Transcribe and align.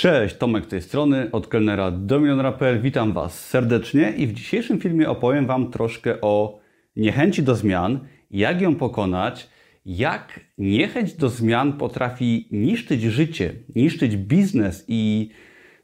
Cześć, 0.00 0.36
Tomek 0.36 0.66
tej 0.66 0.82
strony, 0.82 1.28
od 1.32 1.46
kelnera 1.46 1.90
do 1.90 2.20
milionera.pl. 2.20 2.80
Witam 2.80 3.12
Was 3.12 3.46
serdecznie 3.46 4.12
i 4.16 4.26
w 4.26 4.32
dzisiejszym 4.32 4.80
filmie 4.80 5.10
opowiem 5.10 5.46
Wam 5.46 5.70
troszkę 5.70 6.20
o 6.20 6.60
niechęci 6.96 7.42
do 7.42 7.54
zmian, 7.54 8.00
jak 8.30 8.60
ją 8.60 8.74
pokonać, 8.74 9.48
jak 9.86 10.40
niechęć 10.58 11.12
do 11.12 11.28
zmian 11.28 11.72
potrafi 11.72 12.48
niszczyć 12.50 13.02
życie, 13.02 13.52
niszczyć 13.76 14.16
biznes 14.16 14.84
i 14.88 15.30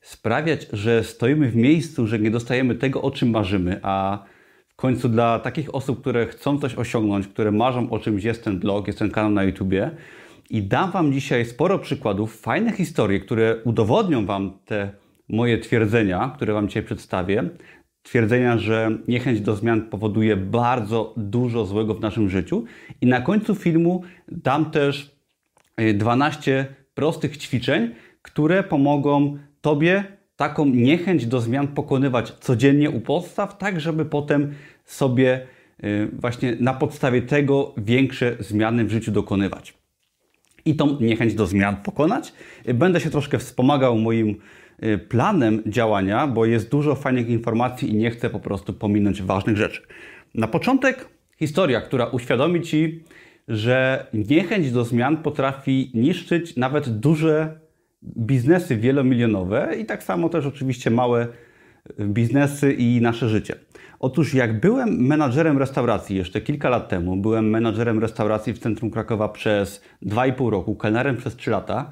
sprawiać, 0.00 0.66
że 0.72 1.04
stoimy 1.04 1.50
w 1.50 1.56
miejscu, 1.56 2.06
że 2.06 2.18
nie 2.18 2.30
dostajemy 2.30 2.74
tego, 2.74 3.02
o 3.02 3.10
czym 3.10 3.30
marzymy, 3.30 3.80
a 3.82 4.24
w 4.68 4.76
końcu 4.76 5.08
dla 5.08 5.38
takich 5.38 5.74
osób, 5.74 6.00
które 6.00 6.26
chcą 6.26 6.58
coś 6.58 6.74
osiągnąć, 6.74 7.28
które 7.28 7.52
marzą 7.52 7.90
o 7.90 7.98
czymś, 7.98 8.24
jest 8.24 8.44
ten 8.44 8.58
blog, 8.58 8.86
jest 8.86 8.98
ten 8.98 9.10
kanał 9.10 9.30
na 9.30 9.44
YouTubie, 9.44 9.90
i 10.50 10.62
dam 10.62 10.90
Wam 10.90 11.12
dzisiaj 11.12 11.44
sporo 11.44 11.78
przykładów, 11.78 12.40
fajne 12.40 12.72
historii, 12.72 13.20
które 13.20 13.56
udowodnią 13.64 14.26
Wam 14.26 14.58
te 14.64 14.90
moje 15.28 15.58
twierdzenia, 15.58 16.32
które 16.36 16.52
Wam 16.52 16.68
dzisiaj 16.68 16.82
przedstawię. 16.82 17.48
Twierdzenia, 18.02 18.58
że 18.58 18.98
niechęć 19.08 19.40
do 19.40 19.56
zmian 19.56 19.82
powoduje 19.82 20.36
bardzo 20.36 21.14
dużo 21.16 21.64
złego 21.64 21.94
w 21.94 22.00
naszym 22.00 22.28
życiu. 22.28 22.64
I 23.00 23.06
na 23.06 23.20
końcu 23.20 23.54
filmu 23.54 24.02
dam 24.28 24.70
też 24.70 25.16
12 25.94 26.60
e, 26.60 26.66
prostych 26.94 27.36
ćwiczeń, 27.36 27.90
które 28.22 28.62
pomogą 28.62 29.38
Tobie 29.60 30.04
taką 30.36 30.66
niechęć 30.66 31.26
do 31.26 31.40
zmian 31.40 31.68
pokonywać 31.68 32.30
codziennie 32.30 32.90
u 32.90 33.00
podstaw, 33.00 33.58
tak 33.58 33.80
żeby 33.80 34.04
potem 34.04 34.54
sobie 34.84 35.46
e, 35.82 36.06
właśnie 36.06 36.56
na 36.60 36.74
podstawie 36.74 37.22
tego 37.22 37.74
większe 37.76 38.36
zmiany 38.40 38.84
w 38.84 38.90
życiu 38.90 39.12
dokonywać 39.12 39.85
i 40.66 40.74
tą 40.74 41.00
niechęć 41.00 41.34
do 41.34 41.46
zmian 41.46 41.76
pokonać. 41.76 42.32
Będę 42.74 43.00
się 43.00 43.10
troszkę 43.10 43.38
wspomagał 43.38 43.98
moim 43.98 44.36
y, 44.82 44.98
planem 44.98 45.62
działania, 45.66 46.26
bo 46.26 46.46
jest 46.46 46.70
dużo 46.70 46.94
fajnych 46.94 47.28
informacji 47.28 47.90
i 47.90 47.94
nie 47.94 48.10
chcę 48.10 48.30
po 48.30 48.40
prostu 48.40 48.72
pominąć 48.72 49.22
ważnych 49.22 49.56
rzeczy. 49.56 49.82
Na 50.34 50.48
początek 50.48 51.08
historia, 51.38 51.80
która 51.80 52.06
uświadomi 52.06 52.62
Ci, 52.62 53.04
że 53.48 54.06
niechęć 54.14 54.72
do 54.72 54.84
zmian 54.84 55.16
potrafi 55.16 55.90
niszczyć 55.94 56.56
nawet 56.56 56.88
duże 56.88 57.60
biznesy 58.02 58.76
wielomilionowe 58.76 59.76
i 59.80 59.84
tak 59.84 60.02
samo 60.02 60.28
też 60.28 60.46
oczywiście 60.46 60.90
małe 60.90 61.28
biznesy 62.00 62.72
i 62.72 63.00
nasze 63.00 63.28
życie. 63.28 63.54
Otóż 64.06 64.34
jak 64.34 64.60
byłem 64.60 65.06
menadżerem 65.06 65.58
restauracji 65.58 66.16
jeszcze 66.16 66.40
kilka 66.40 66.68
lat 66.68 66.88
temu, 66.88 67.16
byłem 67.16 67.50
menadżerem 67.50 67.98
restauracji 67.98 68.52
w 68.52 68.58
centrum 68.58 68.90
Krakowa 68.90 69.28
przez 69.28 69.82
2,5 70.02 70.50
roku, 70.50 70.74
kelnerem 70.76 71.16
przez 71.16 71.36
3 71.36 71.50
lata, 71.50 71.90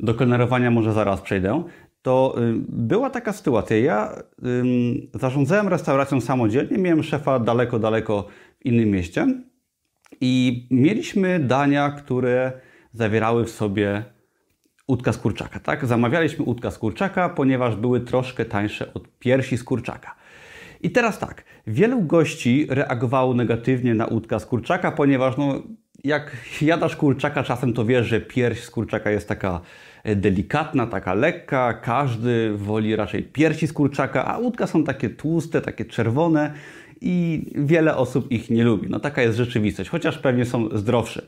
do 0.00 0.14
kelnerowania 0.14 0.70
może 0.70 0.92
zaraz 0.92 1.20
przejdę, 1.20 1.64
to 2.02 2.34
y, 2.38 2.54
była 2.68 3.10
taka 3.10 3.32
sytuacja. 3.32 3.76
Ja 3.76 4.12
y, 4.14 5.18
zarządzałem 5.18 5.68
restauracją 5.68 6.20
samodzielnie, 6.20 6.78
miałem 6.78 7.02
szefa 7.02 7.38
daleko, 7.38 7.78
daleko 7.78 8.28
w 8.60 8.66
innym 8.66 8.90
mieście 8.90 9.26
i 10.20 10.66
mieliśmy 10.70 11.38
dania, 11.38 11.90
które 11.90 12.52
zawierały 12.92 13.44
w 13.44 13.50
sobie 13.50 14.04
udka 14.86 15.12
z 15.12 15.18
kurczaka. 15.18 15.60
Tak? 15.60 15.86
Zamawialiśmy 15.86 16.44
udka 16.44 16.70
z 16.70 16.78
kurczaka, 16.78 17.28
ponieważ 17.28 17.76
były 17.76 18.00
troszkę 18.00 18.44
tańsze 18.44 18.94
od 18.94 19.18
piersi 19.18 19.56
z 19.56 19.64
kurczaka. 19.64 20.17
I 20.80 20.90
teraz 20.90 21.18
tak, 21.18 21.44
wielu 21.66 22.02
gości 22.02 22.66
reagowało 22.70 23.34
negatywnie 23.34 23.94
na 23.94 24.06
udka 24.06 24.38
z 24.38 24.46
kurczaka, 24.46 24.92
ponieważ 24.92 25.36
no, 25.36 25.62
jak 26.04 26.36
jadasz 26.62 26.96
kurczaka 26.96 27.42
czasem, 27.42 27.72
to 27.72 27.84
wiesz, 27.84 28.06
że 28.06 28.20
pierś 28.20 28.60
z 28.60 28.70
kurczaka 28.70 29.10
jest 29.10 29.28
taka 29.28 29.60
e, 30.04 30.16
delikatna, 30.16 30.86
taka 30.86 31.14
lekka, 31.14 31.74
każdy 31.74 32.56
woli 32.56 32.96
raczej 32.96 33.22
piersi 33.22 33.66
z 33.66 33.72
kurczaka, 33.72 34.24
a 34.24 34.38
udka 34.38 34.66
są 34.66 34.84
takie 34.84 35.10
tłuste, 35.10 35.60
takie 35.60 35.84
czerwone 35.84 36.52
i 37.00 37.46
wiele 37.56 37.96
osób 37.96 38.32
ich 38.32 38.50
nie 38.50 38.64
lubi. 38.64 38.88
No 38.90 39.00
taka 39.00 39.22
jest 39.22 39.36
rzeczywistość, 39.36 39.90
chociaż 39.90 40.18
pewnie 40.18 40.44
są 40.44 40.68
zdrowsze. 40.78 41.22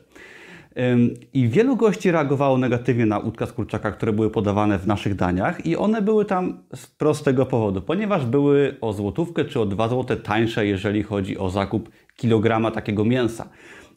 I 1.33 1.47
wielu 1.47 1.75
gości 1.75 2.11
reagowało 2.11 2.57
negatywnie 2.57 3.05
na 3.05 3.19
udka 3.19 3.45
z 3.45 3.53
kurczaka, 3.53 3.91
które 3.91 4.13
były 4.13 4.29
podawane 4.29 4.79
w 4.79 4.87
naszych 4.87 5.15
daniach 5.15 5.65
i 5.65 5.77
one 5.77 6.01
były 6.01 6.25
tam 6.25 6.63
z 6.75 6.87
prostego 6.87 7.45
powodu, 7.45 7.81
ponieważ 7.81 8.25
były 8.25 8.77
o 8.81 8.93
złotówkę 8.93 9.45
czy 9.45 9.59
o 9.59 9.65
dwa 9.65 9.87
złote 9.87 10.17
tańsze, 10.17 10.65
jeżeli 10.65 11.03
chodzi 11.03 11.37
o 11.37 11.49
zakup 11.49 11.89
kilograma 12.15 12.71
takiego 12.71 13.05
mięsa. 13.05 13.49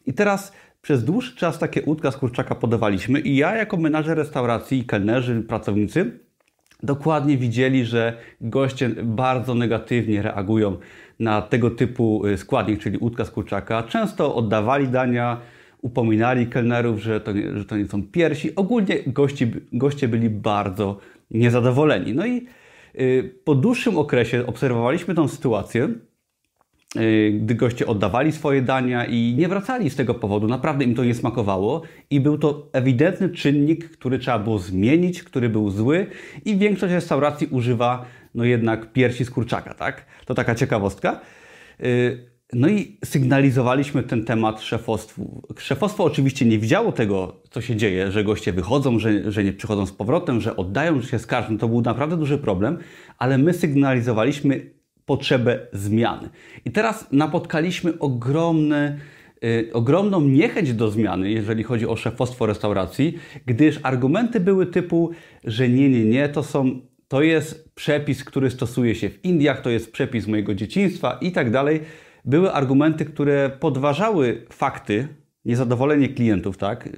I 0.05 0.13
teraz 0.13 0.53
przez 0.81 1.03
dłuższy 1.03 1.35
czas 1.35 1.59
takie 1.59 1.81
udka 1.81 2.11
z 2.11 2.17
kurczaka 2.17 2.55
podawaliśmy 2.55 3.19
i 3.19 3.35
ja 3.35 3.55
jako 3.55 3.77
menadżer 3.77 4.17
restauracji, 4.17 4.85
kelnerzy, 4.85 5.41
pracownicy 5.41 6.19
dokładnie 6.83 7.37
widzieli, 7.37 7.85
że 7.85 8.17
goście 8.41 8.89
bardzo 9.03 9.55
negatywnie 9.55 10.21
reagują 10.21 10.77
na 11.19 11.41
tego 11.41 11.71
typu 11.71 12.25
y, 12.25 12.37
składnik, 12.37 12.79
czyli 12.79 12.97
udka 12.97 13.25
z 13.25 13.31
kurczaka. 13.31 13.83
Często 13.83 14.35
oddawali 14.35 14.87
dania, 14.87 15.37
upominali 15.85 16.47
kelnerów, 16.47 16.99
że 16.99 17.21
to 17.21 17.31
że 17.55 17.65
to 17.65 17.77
nie 17.77 17.87
są 17.87 18.03
piersi. 18.03 18.55
Ogólnie 18.55 18.99
gości, 19.07 19.51
goście 19.73 20.07
byli 20.07 20.29
bardzo 20.29 20.97
niezadowoleni. 21.31 22.13
No 22.13 22.25
i 22.25 22.47
y, 22.99 23.35
po 23.43 23.55
dłuższym 23.55 23.97
okresie 23.97 24.45
obserwowaliśmy 24.47 25.15
tą 25.15 25.27
sytuację, 25.27 25.89
y, 26.95 27.39
gdy 27.41 27.55
goście 27.55 27.87
oddawali 27.87 28.31
swoje 28.31 28.61
dania 28.61 29.05
i 29.05 29.35
nie 29.37 29.47
wracali 29.47 29.89
z 29.89 29.95
tego 29.95 30.13
powodu, 30.13 30.47
naprawdę 30.47 30.85
im 30.85 30.95
to 30.95 31.03
nie 31.03 31.15
smakowało 31.15 31.81
i 32.09 32.19
był 32.19 32.37
to 32.37 32.69
ewidentny 32.73 33.29
czynnik, 33.29 33.89
który 33.89 34.19
trzeba 34.19 34.39
było 34.39 34.59
zmienić, 34.59 35.23
który 35.23 35.49
był 35.49 35.69
zły 35.69 36.07
i 36.45 36.57
większość 36.57 36.93
restauracji 36.93 37.47
używa 37.47 38.05
no 38.35 38.43
jednak 38.43 38.93
piersi 38.93 39.25
z 39.25 39.29
kurczaka, 39.29 39.73
tak? 39.73 40.05
To 40.25 40.33
taka 40.33 40.55
ciekawostka. 40.55 41.21
No 42.53 42.67
i 42.67 42.97
sygnalizowaliśmy 43.05 44.03
ten 44.03 44.25
temat 44.25 44.61
szefostwu. 44.61 45.47
Szefostwo 45.57 46.03
oczywiście 46.03 46.45
nie 46.45 46.59
widziało 46.59 46.91
tego, 46.91 47.41
co 47.49 47.61
się 47.61 47.75
dzieje, 47.75 48.11
że 48.11 48.23
goście 48.23 48.53
wychodzą, 48.53 48.99
że, 48.99 49.31
że 49.31 49.43
nie 49.43 49.53
przychodzą 49.53 49.85
z 49.85 49.91
powrotem, 49.91 50.41
że 50.41 50.55
oddają, 50.55 51.01
że 51.01 51.07
się 51.07 51.19
skarżą. 51.19 51.57
To 51.57 51.67
był 51.67 51.81
naprawdę 51.81 52.17
duży 52.17 52.37
problem, 52.37 52.77
ale 53.17 53.37
my 53.37 53.53
sygnalizowaliśmy 53.53 54.71
potrzebę 55.05 55.59
zmiany. 55.73 56.29
I 56.65 56.71
teraz 56.71 57.07
napotkaliśmy 57.11 57.99
ogromny, 57.99 58.99
yy, 59.41 59.69
ogromną 59.73 60.21
niechęć 60.21 60.73
do 60.73 60.89
zmiany, 60.89 61.31
jeżeli 61.31 61.63
chodzi 61.63 61.87
o 61.87 61.95
szefostwo 61.95 62.45
restauracji, 62.45 63.17
gdyż 63.45 63.79
argumenty 63.83 64.39
były 64.39 64.65
typu, 64.65 65.11
że 65.43 65.69
nie, 65.69 65.89
nie, 65.89 66.05
nie, 66.05 66.29
to 66.29 66.43
są 66.43 66.81
to 67.07 67.21
jest 67.21 67.75
przepis, 67.75 68.23
który 68.23 68.49
stosuje 68.49 68.95
się 68.95 69.09
w 69.09 69.25
Indiach, 69.25 69.61
to 69.61 69.69
jest 69.69 69.91
przepis 69.91 70.27
mojego 70.27 70.55
dzieciństwa 70.55 71.17
i 71.21 71.31
tak 71.31 71.51
dalej 71.51 71.79
były 72.25 72.51
argumenty, 72.51 73.05
które 73.05 73.49
podważały 73.59 74.45
fakty, 74.49 75.07
niezadowolenie 75.45 76.09
klientów, 76.09 76.57
tak, 76.57 76.89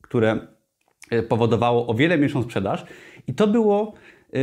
które 0.00 0.38
e, 1.10 1.22
powodowało 1.22 1.86
o 1.86 1.94
wiele 1.94 2.16
mniejszą 2.16 2.42
sprzedaż. 2.42 2.84
I 3.26 3.34
to 3.34 3.46
było 3.46 3.94
y, 4.34 4.38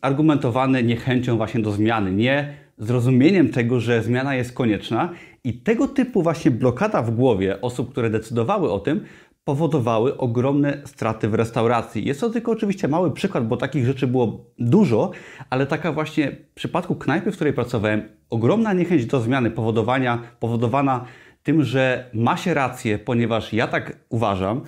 argumentowane 0.00 0.82
niechęcią 0.82 1.36
właśnie 1.36 1.60
do 1.62 1.72
zmiany, 1.72 2.12
nie 2.12 2.54
zrozumieniem 2.78 3.48
tego, 3.48 3.80
że 3.80 4.02
zmiana 4.02 4.34
jest 4.34 4.52
konieczna. 4.52 5.12
I 5.44 5.52
tego 5.52 5.88
typu 5.88 6.22
właśnie 6.22 6.50
blokada 6.50 7.02
w 7.02 7.10
głowie 7.10 7.60
osób, 7.60 7.90
które 7.92 8.10
decydowały 8.10 8.72
o 8.72 8.78
tym, 8.78 9.04
powodowały 9.44 10.16
ogromne 10.16 10.82
straty 10.84 11.28
w 11.28 11.34
restauracji. 11.34 12.04
Jest 12.04 12.20
to 12.20 12.30
tylko 12.30 12.52
oczywiście 12.52 12.88
mały 12.88 13.10
przykład, 13.10 13.48
bo 13.48 13.56
takich 13.56 13.86
rzeczy 13.86 14.06
było 14.06 14.44
dużo, 14.58 15.10
ale 15.50 15.66
taka 15.66 15.92
właśnie 15.92 16.32
w 16.32 16.54
przypadku 16.54 16.94
knajpy, 16.94 17.32
w 17.32 17.34
której 17.34 17.52
pracowałem, 17.52 18.02
ogromna 18.30 18.72
niechęć 18.72 19.06
do 19.06 19.20
zmiany 19.20 19.50
powodowania, 19.50 20.22
powodowana 20.40 21.04
tym, 21.42 21.64
że 21.64 22.10
ma 22.14 22.36
się 22.36 22.54
rację, 22.54 22.98
ponieważ 22.98 23.52
ja 23.52 23.66
tak 23.66 23.98
uważam 24.08 24.60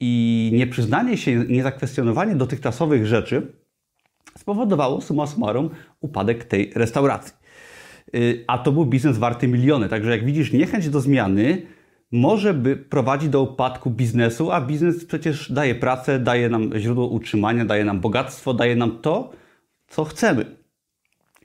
i 0.00 0.50
nieprzyznanie 0.54 1.16
się, 1.16 1.36
niezakwestionowanie 1.36 2.34
dotychczasowych 2.34 3.06
rzeczy 3.06 3.52
spowodowało 4.38 5.00
summa 5.00 5.26
summarum 5.26 5.70
upadek 6.00 6.44
tej 6.44 6.72
restauracji. 6.74 7.34
Y, 8.14 8.44
a 8.46 8.58
to 8.58 8.72
był 8.72 8.86
biznes 8.86 9.18
warty 9.18 9.48
miliony, 9.48 9.88
także 9.88 10.10
jak 10.10 10.24
widzisz 10.24 10.52
niechęć 10.52 10.88
do 10.88 11.00
zmiany 11.00 11.62
może 12.12 12.54
by 12.54 12.76
prowadzić 12.76 13.28
do 13.28 13.42
upadku 13.42 13.90
biznesu, 13.90 14.52
a 14.52 14.60
biznes 14.60 15.04
przecież 15.04 15.52
daje 15.52 15.74
pracę, 15.74 16.18
daje 16.18 16.48
nam 16.48 16.70
źródło 16.78 17.08
utrzymania, 17.08 17.64
daje 17.64 17.84
nam 17.84 18.00
bogactwo, 18.00 18.54
daje 18.54 18.76
nam 18.76 18.98
to, 18.98 19.32
co 19.88 20.04
chcemy. 20.04 20.56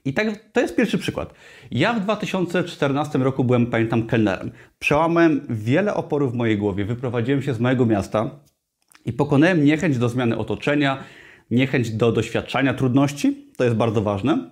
I 0.04 0.14
tak, 0.14 0.52
to 0.52 0.60
jest 0.60 0.76
pierwszy 0.76 0.98
przykład. 0.98 1.34
Ja 1.70 1.92
w 1.92 2.00
2014 2.00 3.18
roku 3.18 3.44
byłem, 3.44 3.66
pamiętam, 3.66 4.06
kelnerem. 4.06 4.50
Przełamałem 4.78 5.40
wiele 5.50 5.94
oporów 5.94 6.32
w 6.32 6.34
mojej 6.34 6.58
głowie, 6.58 6.84
wyprowadziłem 6.84 7.42
się 7.42 7.54
z 7.54 7.60
mojego 7.60 7.86
miasta 7.86 8.30
i 9.04 9.12
pokonałem 9.12 9.64
niechęć 9.64 9.98
do 9.98 10.08
zmiany 10.08 10.38
otoczenia, 10.38 11.04
niechęć 11.50 11.90
do 11.90 12.12
doświadczania 12.12 12.74
trudności, 12.74 13.46
to 13.56 13.64
jest 13.64 13.76
bardzo 13.76 14.02
ważne. 14.02 14.50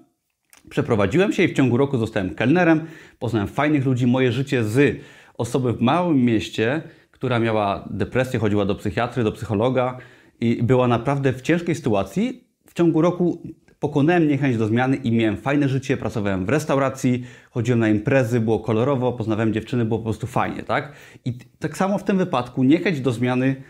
Przeprowadziłem 0.70 1.32
się 1.32 1.42
i 1.42 1.48
w 1.48 1.52
ciągu 1.52 1.76
roku 1.76 1.98
zostałem 1.98 2.34
kelnerem, 2.34 2.86
poznałem 3.18 3.48
fajnych 3.48 3.86
ludzi, 3.86 4.06
moje 4.06 4.32
życie 4.32 4.64
z 4.64 5.00
osoby 5.40 5.72
w 5.72 5.80
małym 5.80 6.24
mieście, 6.24 6.82
która 7.10 7.38
miała 7.38 7.88
depresję, 7.90 8.38
chodziła 8.38 8.64
do 8.64 8.74
psychiatry, 8.74 9.24
do 9.24 9.32
psychologa 9.32 9.98
i 10.40 10.62
była 10.62 10.88
naprawdę 10.88 11.32
w 11.32 11.42
ciężkiej 11.42 11.74
sytuacji, 11.74 12.44
w 12.66 12.74
ciągu 12.74 13.00
roku 13.02 13.42
pokonałem 13.80 14.28
niechęć 14.28 14.56
do 14.56 14.66
zmiany 14.66 14.96
i 14.96 15.12
miałem 15.12 15.36
fajne 15.36 15.68
życie, 15.68 15.96
pracowałem 15.96 16.46
w 16.46 16.48
restauracji, 16.48 17.24
chodziłem 17.50 17.80
na 17.80 17.88
imprezy, 17.88 18.40
było 18.40 18.60
kolorowo, 18.60 19.12
poznawałem 19.12 19.52
dziewczyny, 19.52 19.84
było 19.84 19.98
po 19.98 20.04
prostu 20.04 20.26
fajnie, 20.26 20.62
tak? 20.62 20.92
I 21.24 21.38
tak 21.58 21.76
samo 21.76 21.98
w 21.98 22.04
tym 22.04 22.18
wypadku 22.18 22.62
niechęć 22.62 23.00
do 23.00 23.12
zmiany 23.12 23.62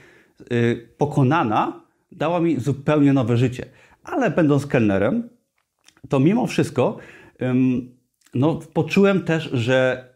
yy, 0.50 0.88
pokonana 0.98 1.80
dała 2.12 2.40
mi 2.40 2.60
zupełnie 2.60 3.12
nowe 3.12 3.36
życie. 3.36 3.66
Ale 4.04 4.30
będąc 4.30 4.66
kelnerem, 4.66 5.28
to 6.08 6.20
mimo 6.20 6.46
wszystko 6.46 6.98
yy, 7.40 7.54
no, 8.34 8.60
poczułem 8.72 9.22
też, 9.22 9.50
że 9.52 10.09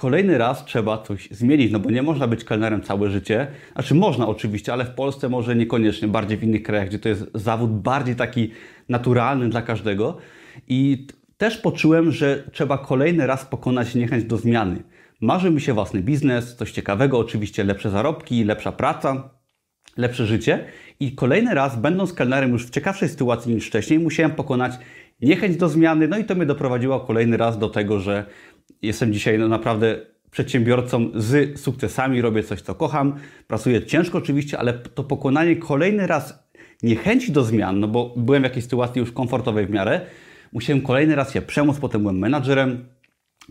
kolejny 0.00 0.38
raz 0.38 0.64
trzeba 0.64 0.98
coś 0.98 1.28
zmienić, 1.30 1.72
no 1.72 1.78
bo 1.78 1.90
nie 1.90 2.02
można 2.02 2.26
być 2.26 2.44
kelnerem 2.44 2.82
całe 2.82 3.10
życie. 3.10 3.46
Znaczy 3.72 3.94
można 3.94 4.28
oczywiście, 4.28 4.72
ale 4.72 4.84
w 4.84 4.90
Polsce 4.90 5.28
może 5.28 5.56
niekoniecznie, 5.56 6.08
bardziej 6.08 6.38
w 6.38 6.42
innych 6.44 6.62
krajach, 6.62 6.88
gdzie 6.88 6.98
to 6.98 7.08
jest 7.08 7.30
zawód 7.34 7.70
bardziej 7.70 8.16
taki 8.16 8.50
naturalny 8.88 9.48
dla 9.48 9.62
każdego. 9.62 10.16
I 10.68 11.06
też 11.36 11.56
poczułem, 11.56 12.12
że 12.12 12.44
trzeba 12.52 12.78
kolejny 12.78 13.26
raz 13.26 13.44
pokonać 13.44 13.94
niechęć 13.94 14.24
do 14.24 14.36
zmiany. 14.36 14.82
Marzy 15.20 15.50
mi 15.50 15.60
się 15.60 15.72
własny 15.72 16.02
biznes, 16.02 16.56
coś 16.56 16.72
ciekawego, 16.72 17.18
oczywiście 17.18 17.64
lepsze 17.64 17.90
zarobki, 17.90 18.44
lepsza 18.44 18.72
praca, 18.72 19.30
lepsze 19.96 20.26
życie. 20.26 20.64
I 21.00 21.14
kolejny 21.14 21.54
raz, 21.54 21.76
będąc 21.76 22.12
kelnerem 22.12 22.52
już 22.52 22.66
w 22.66 22.70
ciekawszej 22.70 23.08
sytuacji 23.08 23.54
niż 23.54 23.66
wcześniej, 23.66 23.98
musiałem 23.98 24.32
pokonać 24.32 24.72
niechęć 25.22 25.56
do 25.56 25.68
zmiany, 25.68 26.08
no 26.08 26.18
i 26.18 26.24
to 26.24 26.34
mnie 26.34 26.46
doprowadziło 26.46 27.00
kolejny 27.00 27.36
raz 27.36 27.58
do 27.58 27.68
tego, 27.68 28.00
że 28.00 28.26
jestem 28.82 29.12
dzisiaj 29.12 29.38
no 29.38 29.48
naprawdę 29.48 29.98
przedsiębiorcą 30.30 31.10
z 31.14 31.60
sukcesami, 31.60 32.20
robię 32.20 32.42
coś, 32.42 32.60
co 32.60 32.74
kocham, 32.74 33.14
pracuję 33.48 33.86
ciężko 33.86 34.18
oczywiście, 34.18 34.58
ale 34.58 34.72
to 34.72 35.04
pokonanie 35.04 35.56
kolejny 35.56 36.06
raz 36.06 36.50
niechęci 36.82 37.32
do 37.32 37.44
zmian, 37.44 37.80
no 37.80 37.88
bo 37.88 38.14
byłem 38.16 38.42
w 38.42 38.44
jakiejś 38.44 38.64
sytuacji 38.64 39.00
już 39.00 39.12
komfortowej 39.12 39.66
w 39.66 39.70
miarę, 39.70 40.00
musiałem 40.52 40.82
kolejny 40.82 41.14
raz 41.14 41.32
się 41.32 41.42
przemóc, 41.42 41.78
potem 41.78 42.00
byłem 42.00 42.18
menadżerem, 42.18 42.84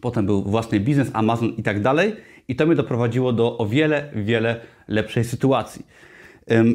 potem 0.01 0.25
był 0.25 0.43
własny 0.43 0.79
biznes, 0.79 1.09
Amazon 1.13 1.49
i 1.49 1.63
tak 1.63 1.81
dalej 1.81 2.15
i 2.47 2.55
to 2.55 2.65
mnie 2.65 2.75
doprowadziło 2.75 3.33
do 3.33 3.57
o 3.57 3.65
wiele, 3.65 4.11
wiele 4.15 4.61
lepszej 4.87 5.23
sytuacji. 5.23 5.85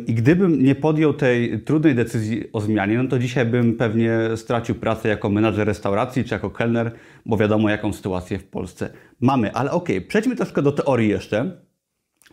I 0.07 0.15
gdybym 0.15 0.63
nie 0.63 0.75
podjął 0.75 1.15
tej 1.15 1.61
trudnej 1.61 1.95
decyzji 1.95 2.53
o 2.53 2.61
zmianie, 2.61 2.99
no 3.03 3.09
to 3.09 3.19
dzisiaj 3.19 3.47
bym 3.47 3.75
pewnie 3.75 4.19
stracił 4.37 4.75
pracę 4.75 5.09
jako 5.09 5.31
menadżer 5.31 5.67
restauracji 5.67 6.25
czy 6.25 6.35
jako 6.35 6.51
kelner, 6.51 6.93
bo 7.27 7.37
wiadomo, 7.37 7.71
jaką 7.71 7.93
sytuację 7.93 8.39
w 8.39 8.45
Polsce 8.45 8.91
mamy. 9.21 9.53
Ale 9.53 9.71
okej, 9.71 9.97
okay, 9.97 10.09
przejdźmy 10.09 10.37
troszkę 10.37 10.63
do 10.63 10.73
teorii 10.73 11.09
jeszcze. 11.09 11.57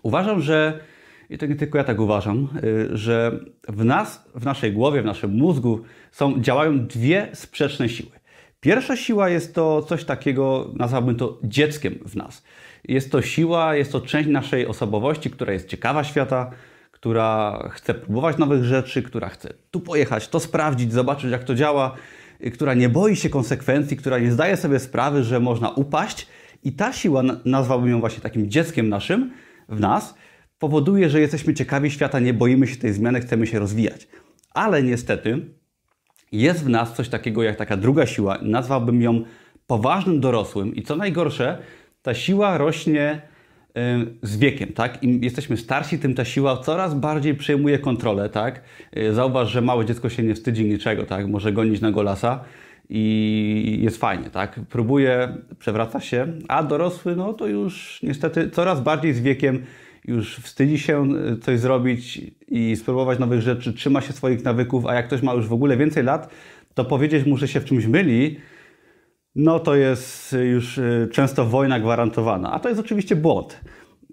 Uważam, 0.04 0.42
że, 0.42 0.80
i 1.30 1.38
to 1.38 1.46
nie 1.46 1.56
tylko 1.56 1.78
ja 1.78 1.84
tak 1.84 2.00
uważam, 2.00 2.48
y, 2.64 2.98
że 2.98 3.40
w 3.68 3.86
nas, 3.86 4.30
w 4.36 4.46
naszej 4.46 4.74
głowie, 4.74 5.02
w 5.02 5.06
naszym 5.06 5.32
mózgu 5.32 5.82
są, 6.12 6.42
działają 6.42 6.88
dwie 6.88 7.30
sprzeczne 7.34 7.90
siły. 7.90 8.12
Pierwsza 8.60 8.96
siła 8.96 9.30
jest 9.30 9.56
to 9.56 9.82
coś 9.82 10.04
takiego, 10.04 10.74
nazwałbym 10.76 11.16
to 11.16 11.40
dzieckiem 11.44 12.00
w 12.06 12.16
nas. 12.16 12.44
Jest 12.88 13.12
to 13.12 13.22
siła, 13.22 13.76
jest 13.76 13.92
to 13.92 14.02
część 14.02 14.30
naszej 14.30 14.68
osobowości, 14.68 15.30
która 15.30 15.54
jest 15.54 15.68
ciekawa 15.68 16.04
świata, 16.04 16.52
która 17.02 17.70
chce 17.72 17.94
próbować 17.94 18.38
nowych 18.38 18.64
rzeczy, 18.64 19.04
która 19.04 19.30
chce 19.30 19.54
tu 19.72 19.80
pojechać, 19.80 20.28
to 20.28 20.40
sprawdzić, 20.40 20.94
zobaczyć 20.94 21.32
jak 21.32 21.44
to 21.44 21.56
działa, 21.56 21.96
y, 22.46 22.52
która 22.52 22.74
nie 22.74 22.90
boi 22.90 23.16
się 23.16 23.30
konsekwencji, 23.30 23.98
która 23.98 24.20
nie 24.20 24.32
zdaje 24.32 24.58
sobie 24.58 24.80
sprawy, 24.80 25.24
że 25.24 25.40
można 25.40 25.70
upaść. 25.70 26.28
I 26.64 26.72
ta 26.72 26.94
siła, 26.94 27.24
nazwałbym 27.46 27.90
ją 27.90 28.00
właśnie 28.00 28.22
takim 28.22 28.50
dzieckiem 28.50 28.90
naszym 28.90 29.32
w 29.70 29.80
nas, 29.80 30.16
powoduje, 30.60 31.10
że 31.10 31.22
jesteśmy 31.22 31.54
ciekawi 31.54 31.92
świata, 31.92 32.20
nie 32.20 32.34
boimy 32.34 32.68
się 32.68 32.76
tej 32.76 32.94
zmiany, 32.94 33.22
chcemy 33.22 33.48
się 33.48 33.60
rozwijać. 33.60 34.08
Ale 34.54 34.84
niestety 34.84 35.46
jest 36.32 36.64
w 36.64 36.70
nas 36.70 36.94
coś 36.94 37.10
takiego 37.10 37.44
jak 37.44 37.56
taka 37.56 37.78
druga 37.78 38.06
siła, 38.06 38.38
nazwałbym 38.42 39.02
ją 39.02 39.24
poważnym 39.68 40.20
dorosłym 40.20 40.76
i 40.76 40.84
co 40.84 40.96
najgorsze, 40.96 41.58
ta 42.02 42.14
siła 42.14 42.58
rośnie 42.58 43.22
z 44.22 44.38
wiekiem, 44.38 44.74
tak? 44.74 45.04
Im 45.04 45.24
jesteśmy 45.24 45.58
starsi, 45.58 46.00
tym 46.00 46.14
ta 46.14 46.26
siła 46.26 46.58
coraz 46.58 46.94
bardziej 46.94 47.36
przejmuje 47.36 47.80
kontrolę, 47.80 48.30
tak? 48.30 48.62
Y, 48.98 49.14
zauważ, 49.14 49.52
że 49.52 49.62
małe 49.62 49.86
dziecko 49.86 50.10
się 50.10 50.24
nie 50.24 50.36
wstydzi 50.36 50.66
niczego, 50.66 51.04
tak? 51.04 51.28
Może 51.28 51.54
gonić 51.54 51.82
na 51.82 51.92
golasa 51.92 52.44
i 52.90 53.80
jest 53.82 53.98
fajnie, 53.98 54.30
tak? 54.30 54.60
Próbuje, 54.70 55.38
przewraca 55.60 56.00
się, 56.00 56.28
a 56.48 56.64
dorosły, 56.64 57.16
no 57.16 57.34
to 57.34 57.48
już 57.48 58.00
niestety 58.04 58.50
coraz 58.50 58.82
bardziej 58.82 59.14
z 59.14 59.20
wiekiem 59.20 59.66
już 60.06 60.36
wstydzi 60.36 60.80
się 60.80 61.16
y, 61.16 61.38
coś 61.38 61.60
zrobić 61.60 62.22
i 62.48 62.76
spróbować 62.76 63.20
nowych 63.20 63.42
rzeczy, 63.42 63.74
trzyma 63.74 64.02
się 64.02 64.14
swoich 64.14 64.44
nawyków, 64.44 64.86
a 64.86 64.96
jak 64.96 65.08
ktoś 65.08 65.22
ma 65.22 65.34
już 65.34 65.48
w 65.48 65.54
ogóle 65.54 65.78
więcej 65.78 66.04
lat, 66.04 66.30
to 66.74 66.86
powiedzieć 66.86 67.26
mu, 67.26 67.38
że 67.38 67.48
się 67.48 67.60
w 67.60 67.66
czymś 67.66 67.86
myli, 67.86 68.38
no 69.36 69.60
to 69.60 69.76
jest 69.76 70.36
już 70.52 70.78
y, 70.78 71.10
często 71.12 71.46
wojna 71.46 71.80
gwarantowana. 71.80 72.52
A 72.52 72.60
to 72.60 72.70
jest 72.70 72.82
oczywiście 72.82 73.16
błąd. 73.16 73.62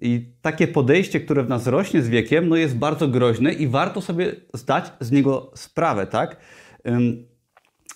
I 0.01 0.33
takie 0.43 0.69
podejście, 0.69 1.21
które 1.21 1.43
w 1.43 1.49
nas 1.49 1.67
rośnie 1.67 2.03
z 2.03 2.09
wiekiem, 2.09 2.49
no 2.49 2.57
jest 2.57 2.77
bardzo 2.77 3.09
groźne 3.09 3.53
i 3.53 3.69
warto 3.69 4.01
sobie 4.01 4.33
zdać 4.55 4.93
z 5.01 5.11
niego 5.11 5.51
sprawę, 5.55 6.07
tak? 6.07 6.37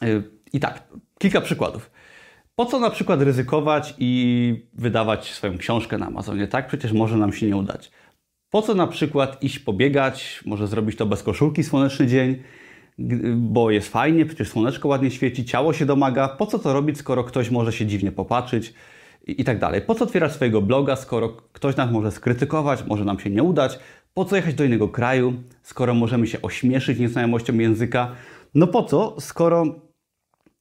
Y, 0.02 0.22
I 0.52 0.60
tak, 0.60 0.88
kilka 1.18 1.40
przykładów. 1.40 1.90
Po 2.54 2.66
co 2.66 2.78
na 2.78 2.90
przykład 2.90 3.22
ryzykować 3.22 3.94
i 3.98 4.66
wydawać 4.74 5.32
swoją 5.32 5.58
książkę 5.58 5.98
na 5.98 6.06
Amazonie, 6.06 6.48
tak? 6.48 6.66
Przecież 6.66 6.92
może 6.92 7.16
nam 7.16 7.32
się 7.32 7.46
nie 7.46 7.56
udać. 7.56 7.90
Po 8.50 8.62
co 8.62 8.74
na 8.74 8.86
przykład 8.86 9.42
iść 9.42 9.58
pobiegać, 9.58 10.42
może 10.46 10.66
zrobić 10.66 10.96
to 10.96 11.06
bez 11.06 11.22
koszulki 11.22 11.64
słoneczny 11.64 12.06
dzień, 12.06 12.42
bo 13.36 13.70
jest 13.70 13.88
fajnie, 13.88 14.26
przecież 14.26 14.48
słoneczko 14.48 14.88
ładnie 14.88 15.10
świeci, 15.10 15.44
ciało 15.44 15.72
się 15.72 15.86
domaga. 15.86 16.28
Po 16.28 16.46
co 16.46 16.58
to 16.58 16.72
robić, 16.72 16.98
skoro 16.98 17.24
ktoś 17.24 17.50
może 17.50 17.72
się 17.72 17.86
dziwnie 17.86 18.12
popatrzeć 18.12 18.74
i, 19.26 19.40
i 19.40 19.44
tak 19.44 19.58
dalej? 19.58 19.82
Po 19.82 19.94
co 19.94 20.04
otwierać 20.04 20.32
swojego 20.32 20.62
bloga, 20.62 20.96
skoro 20.96 21.28
ktoś 21.28 21.76
nas 21.76 21.90
może 21.90 22.10
skrytykować, 22.10 22.84
może 22.86 23.04
nam 23.04 23.18
się 23.18 23.30
nie 23.30 23.42
udać? 23.42 23.78
Po 24.14 24.24
co 24.24 24.36
jechać 24.36 24.54
do 24.54 24.64
innego 24.64 24.88
kraju, 24.88 25.34
skoro 25.62 25.94
możemy 25.94 26.26
się 26.26 26.42
ośmieszyć 26.42 26.98
nieznajomością 26.98 27.54
języka? 27.54 28.12
No 28.54 28.66
po 28.66 28.82
co, 28.82 29.16
skoro 29.20 29.64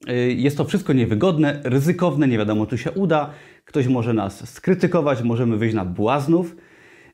y, 0.09 0.33
jest 0.33 0.57
to 0.57 0.65
wszystko 0.65 0.93
niewygodne, 0.93 1.61
ryzykowne, 1.63 2.27
nie 2.27 2.37
wiadomo 2.37 2.65
czy 2.65 2.77
się 2.77 2.91
uda, 2.91 3.29
ktoś 3.65 3.87
może 3.87 4.13
nas 4.13 4.49
skrytykować, 4.49 5.21
możemy 5.21 5.57
wyjść 5.57 5.75
na 5.75 5.85
błaznów. 5.85 6.55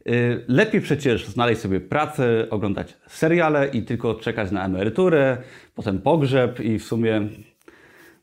Y, 0.09 0.45
lepiej 0.47 0.81
przecież 0.81 1.27
znaleźć 1.27 1.61
sobie 1.61 1.79
pracę, 1.79 2.47
oglądać 2.49 2.97
seriale 3.07 3.67
i 3.67 3.81
tylko 3.81 4.15
czekać 4.15 4.51
na 4.51 4.65
emeryturę, 4.65 5.37
potem 5.75 6.01
pogrzeb 6.01 6.59
i 6.59 6.79
w 6.79 6.83
sumie, 6.83 7.27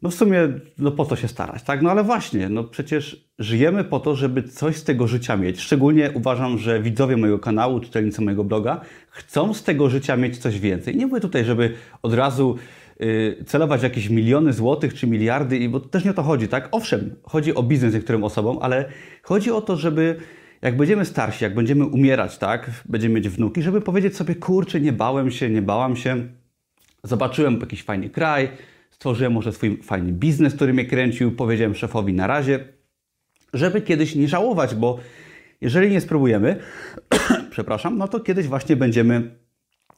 no 0.03 0.11
w 0.11 0.15
sumie, 0.15 0.49
no 0.79 0.91
po 0.91 1.05
co 1.05 1.17
się 1.17 1.29
starać, 1.29 1.63
tak? 1.63 1.83
No 1.83 1.91
ale 1.91 2.03
właśnie, 2.05 2.49
no 2.49 2.65
przecież 2.65 3.25
żyjemy 3.39 3.85
po 3.85 4.01
to, 4.01 4.17
żeby 4.17 4.43
coś 4.43 4.77
z 4.77 4.85
tego 4.85 5.07
życia 5.07 5.37
mieć. 5.37 5.61
Szczególnie 5.61 6.11
uważam, 6.15 6.59
że 6.59 6.83
widzowie 6.83 7.17
mojego 7.17 7.39
kanału, 7.39 7.81
czytelnicy 7.81 8.23
mojego 8.23 8.45
bloga 8.45 8.81
chcą 9.11 9.55
z 9.55 9.63
tego 9.63 9.91
życia 9.91 10.17
mieć 10.17 10.39
coś 10.39 10.61
więcej. 10.61 10.97
Nie 10.97 11.07
mówię 11.07 11.21
tutaj, 11.21 11.45
żeby 11.45 11.75
od 12.03 12.15
razu 12.15 12.57
y, 13.01 13.45
celować 13.47 13.83
jakieś 13.83 14.09
miliony 14.09 14.53
złotych 14.53 14.95
czy 14.95 15.07
miliardy, 15.07 15.69
bo 15.69 15.81
też 15.81 16.05
nie 16.05 16.11
o 16.11 16.15
to 16.15 16.23
chodzi, 16.23 16.49
tak? 16.49 16.69
Owszem, 16.71 17.15
chodzi 17.23 17.55
o 17.55 17.63
biznes 17.63 17.95
niektórym 17.95 18.25
osobom, 18.25 18.59
ale 18.61 18.85
chodzi 19.23 19.51
o 19.51 19.61
to, 19.61 19.77
żeby 19.77 20.17
jak 20.65 20.77
będziemy 20.77 21.05
starsi, 21.05 21.45
jak 21.45 21.55
będziemy 21.55 21.87
umierać, 21.87 22.39
tak, 22.39 22.71
będziemy 22.85 23.15
mieć 23.15 23.29
wnuki, 23.29 23.63
żeby 23.63 23.81
powiedzieć 23.81 24.17
sobie, 24.17 24.35
kurczę, 24.35 24.81
nie 24.81 24.93
bałem 24.93 25.31
się, 25.31 25.51
nie 25.51 25.63
bałam 25.63 25.97
się, 25.97 26.29
zobaczyłem 27.03 27.61
jakiś 27.61 27.83
fajny 27.83 28.11
kraj, 28.11 28.49
stworzyłem 28.91 29.33
może 29.33 29.53
swój 29.53 29.83
fajny 29.83 30.13
biznes, 30.13 30.55
który 30.55 30.73
mnie 30.73 30.85
kręcił, 30.85 31.33
powiedziałem 31.33 31.75
szefowi 31.75 32.13
na 32.13 32.27
razie, 32.27 32.69
żeby 33.55 33.83
kiedyś 33.83 34.15
nie 34.15 34.29
żałować, 34.29 34.75
bo 34.75 34.99
jeżeli 35.61 35.91
nie 35.91 36.01
spróbujemy, 36.01 36.57
przepraszam, 37.51 37.99
no 37.99 38.09
to 38.09 38.21
kiedyś 38.21 38.47
właśnie 38.47 38.77
będziemy 38.77 39.39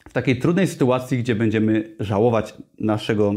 w 0.08 0.12
takiej 0.12 0.38
trudnej 0.38 0.66
sytuacji, 0.66 1.18
gdzie 1.18 1.34
będziemy 1.34 1.96
żałować 2.00 2.54
naszego 2.78 3.34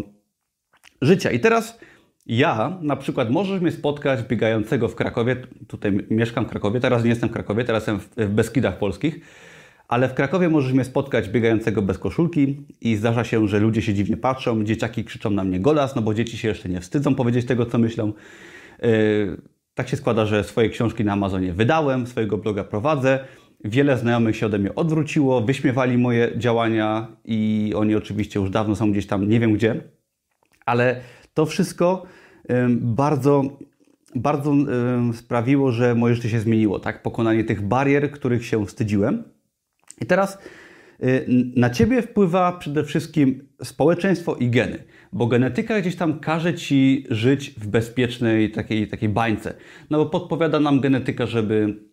życia. 1.01 1.31
I 1.31 1.39
teraz 1.39 1.79
ja 2.25 2.77
na 2.81 2.95
przykład 2.95 3.29
możesz 3.29 3.61
mnie 3.61 3.71
spotkać 3.71 4.23
biegającego 4.23 4.87
w 4.87 4.95
Krakowie, 4.95 5.35
tutaj 5.67 6.07
mieszkam 6.09 6.45
w 6.45 6.49
Krakowie, 6.49 6.79
teraz 6.79 7.03
nie 7.03 7.09
jestem 7.09 7.29
w 7.29 7.31
Krakowie, 7.31 7.63
teraz 7.63 7.87
jestem 7.87 7.99
w 8.17 8.33
Beskidach 8.33 8.77
Polskich, 8.77 9.19
ale 9.87 10.09
w 10.09 10.13
Krakowie 10.13 10.49
możesz 10.49 10.73
mnie 10.73 10.83
spotkać 10.83 11.29
biegającego 11.29 11.81
bez 11.81 11.97
koszulki 11.97 12.57
i 12.81 12.95
zdarza 12.95 13.23
się, 13.23 13.47
że 13.47 13.59
ludzie 13.59 13.81
się 13.81 13.93
dziwnie 13.93 14.17
patrzą, 14.17 14.63
dzieciaki 14.63 15.03
krzyczą 15.03 15.29
na 15.29 15.43
mnie 15.43 15.59
golas, 15.59 15.95
no 15.95 16.01
bo 16.01 16.13
dzieci 16.13 16.37
się 16.37 16.47
jeszcze 16.47 16.69
nie 16.69 16.81
wstydzą 16.81 17.15
powiedzieć 17.15 17.45
tego, 17.45 17.65
co 17.65 17.77
myślą. 17.77 18.13
Yy, 18.81 19.41
tak 19.73 19.89
się 19.89 19.97
składa, 19.97 20.25
że 20.25 20.43
swoje 20.43 20.69
książki 20.69 21.05
na 21.05 21.13
Amazonie 21.13 21.53
wydałem, 21.53 22.07
swojego 22.07 22.37
bloga 22.37 22.63
prowadzę. 22.63 23.19
Wiele 23.63 23.97
znajomych 23.97 24.35
się 24.35 24.45
ode 24.45 24.59
mnie 24.59 24.75
odwróciło, 24.75 25.41
wyśmiewali 25.41 25.97
moje 25.97 26.31
działania 26.37 27.07
i 27.25 27.73
oni 27.75 27.95
oczywiście 27.95 28.39
już 28.39 28.49
dawno 28.49 28.75
są 28.75 28.91
gdzieś 28.91 29.07
tam, 29.07 29.29
nie 29.29 29.39
wiem 29.39 29.53
gdzie, 29.53 29.81
ale 30.65 31.01
to 31.39 31.45
wszystko 31.45 32.03
bardzo, 32.69 33.57
bardzo 34.15 34.53
sprawiło, 35.13 35.71
że 35.71 35.95
moje 35.95 36.15
życie 36.15 36.29
się 36.29 36.39
zmieniło, 36.39 36.79
tak? 36.79 37.03
Pokonanie 37.03 37.43
tych 37.43 37.61
barier, 37.61 38.11
których 38.11 38.45
się 38.45 38.65
wstydziłem. 38.65 39.23
I 40.01 40.05
teraz 40.05 40.37
Y, 41.03 41.25
na 41.55 41.69
ciebie 41.69 42.01
wpływa 42.01 42.51
przede 42.51 42.83
wszystkim 42.83 43.47
społeczeństwo 43.63 44.35
i 44.35 44.49
geny, 44.49 44.83
bo 45.13 45.27
genetyka 45.27 45.81
gdzieś 45.81 45.95
tam 45.95 46.19
każe 46.19 46.53
ci 46.53 47.05
żyć 47.09 47.51
w 47.57 47.67
bezpiecznej 47.67 48.51
takiej, 48.51 48.87
takiej 48.87 49.09
bańce. 49.09 49.53
No 49.89 49.97
bo 49.97 50.05
podpowiada 50.05 50.59
nam 50.59 50.79
genetyka, 50.79 51.25
żeby 51.25 51.83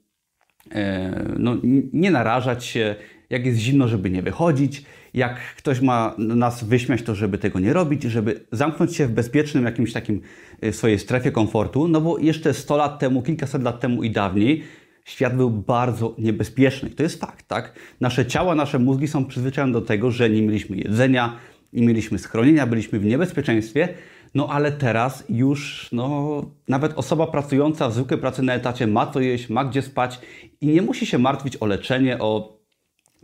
e, 0.70 1.34
no, 1.38 1.56
nie 1.92 2.10
narażać 2.10 2.64
się, 2.64 2.94
jak 3.30 3.46
jest 3.46 3.58
zimno, 3.58 3.88
żeby 3.88 4.10
nie 4.10 4.22
wychodzić, 4.22 4.84
jak 5.16 5.40
ktoś 5.56 5.80
ma 5.80 6.14
nas 6.18 6.64
wyśmiać, 6.64 7.02
to 7.02 7.14
żeby 7.14 7.38
tego 7.38 7.60
nie 7.60 7.72
robić, 7.72 8.02
żeby 8.02 8.40
zamknąć 8.52 8.96
się 8.96 9.06
w 9.06 9.10
bezpiecznym 9.10 9.64
jakimś 9.64 9.92
takim 9.92 10.20
e, 10.60 10.72
swojej 10.72 10.98
strefie 10.98 11.32
komfortu, 11.32 11.88
no 11.88 12.00
bo 12.00 12.18
jeszcze 12.18 12.54
100 12.54 12.76
lat 12.76 12.98
temu, 12.98 13.22
kilkaset 13.22 13.62
lat 13.62 13.80
temu 13.80 14.02
i 14.02 14.10
dawniej 14.10 14.64
świat 15.04 15.36
był 15.36 15.50
bardzo 15.50 16.14
niebezpieczny. 16.18 16.90
To 16.90 17.02
jest 17.02 17.20
fakt, 17.20 17.48
tak? 17.48 17.72
Nasze 18.00 18.26
ciała, 18.26 18.54
nasze 18.54 18.78
mózgi 18.78 19.08
są 19.08 19.24
przyzwyczajone 19.24 19.72
do 19.72 19.80
tego, 19.80 20.10
że 20.10 20.30
nie 20.30 20.42
mieliśmy 20.42 20.76
jedzenia, 20.76 21.36
nie 21.72 21.86
mieliśmy 21.86 22.18
schronienia, 22.18 22.66
byliśmy 22.66 22.98
w 22.98 23.04
niebezpieczeństwie, 23.04 23.88
no 24.34 24.48
ale 24.48 24.72
teraz 24.72 25.24
już 25.28 25.88
no, 25.92 26.42
nawet 26.68 26.92
osoba 26.98 27.26
pracująca 27.26 27.88
w 27.88 27.94
zwykłej 27.94 28.20
pracy 28.20 28.42
na 28.42 28.54
etacie 28.54 28.86
ma 28.86 29.06
co 29.06 29.20
jeść, 29.20 29.48
ma 29.48 29.64
gdzie 29.64 29.82
spać 29.82 30.20
i 30.60 30.66
nie 30.66 30.82
musi 30.82 31.06
się 31.06 31.18
martwić 31.18 31.56
o 31.56 31.66
leczenie, 31.66 32.18
o 32.18 32.55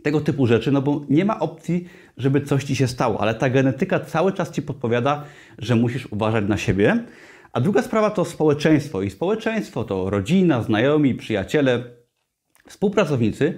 tego 0.03 0.21
typu 0.21 0.47
rzeczy, 0.47 0.71
no 0.71 0.81
bo 0.81 1.01
nie 1.09 1.25
ma 1.25 1.39
opcji, 1.39 1.85
żeby 2.17 2.41
coś 2.41 2.63
Ci 2.63 2.75
się 2.75 2.87
stało, 2.87 3.21
ale 3.21 3.35
ta 3.35 3.49
genetyka 3.49 3.99
cały 3.99 4.33
czas 4.33 4.51
Ci 4.51 4.61
podpowiada, 4.61 5.23
że 5.57 5.75
musisz 5.75 6.07
uważać 6.11 6.45
na 6.47 6.57
siebie. 6.57 7.03
A 7.53 7.61
druga 7.61 7.81
sprawa 7.81 8.09
to 8.09 8.25
społeczeństwo. 8.25 9.01
I 9.01 9.09
społeczeństwo 9.09 9.83
to 9.83 10.09
rodzina, 10.09 10.61
znajomi, 10.61 11.15
przyjaciele, 11.15 11.83
współpracownicy. 12.67 13.53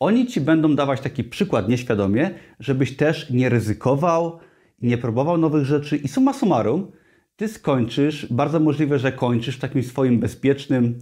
Oni 0.00 0.26
ci 0.26 0.40
będą 0.40 0.74
dawać 0.74 1.00
taki 1.00 1.24
przykład 1.24 1.68
nieświadomie, 1.68 2.30
żebyś 2.60 2.96
też 2.96 3.30
nie 3.30 3.48
ryzykował, 3.48 4.38
nie 4.82 4.98
próbował 4.98 5.38
nowych 5.38 5.64
rzeczy 5.64 5.96
i 5.96 6.08
summa 6.08 6.32
summarum, 6.32 6.92
ty 7.36 7.48
skończysz, 7.48 8.26
bardzo 8.30 8.60
możliwe, 8.60 8.98
że 8.98 9.12
kończysz 9.12 9.56
w 9.56 9.60
takim 9.60 9.82
swoim 9.82 10.20
bezpiecznym, 10.20 10.98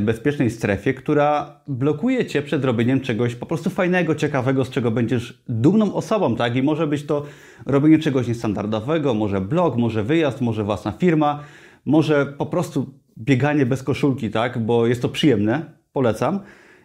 bezpiecznej 0.00 0.50
strefie, 0.50 0.94
która 0.94 1.60
blokuje 1.66 2.26
cię 2.26 2.42
przed 2.42 2.64
robieniem 2.64 3.00
czegoś 3.00 3.34
po 3.34 3.46
prostu 3.46 3.70
fajnego, 3.70 4.14
ciekawego, 4.14 4.64
z 4.64 4.70
czego 4.70 4.90
będziesz 4.90 5.42
dumną 5.48 5.94
osobą, 5.94 6.36
tak? 6.36 6.56
I 6.56 6.62
może 6.62 6.86
być 6.86 7.06
to 7.06 7.26
robienie 7.66 7.98
czegoś 7.98 8.28
niestandardowego, 8.28 9.14
może 9.14 9.40
blog, 9.40 9.76
może 9.76 10.04
wyjazd, 10.04 10.40
może 10.40 10.64
własna 10.64 10.92
firma, 10.92 11.42
może 11.84 12.26
po 12.26 12.46
prostu 12.46 12.94
bieganie 13.18 13.66
bez 13.66 13.82
koszulki, 13.82 14.30
tak? 14.30 14.58
Bo 14.58 14.86
jest 14.86 15.02
to 15.02 15.08
przyjemne, 15.08 15.72
polecam. 15.92 16.40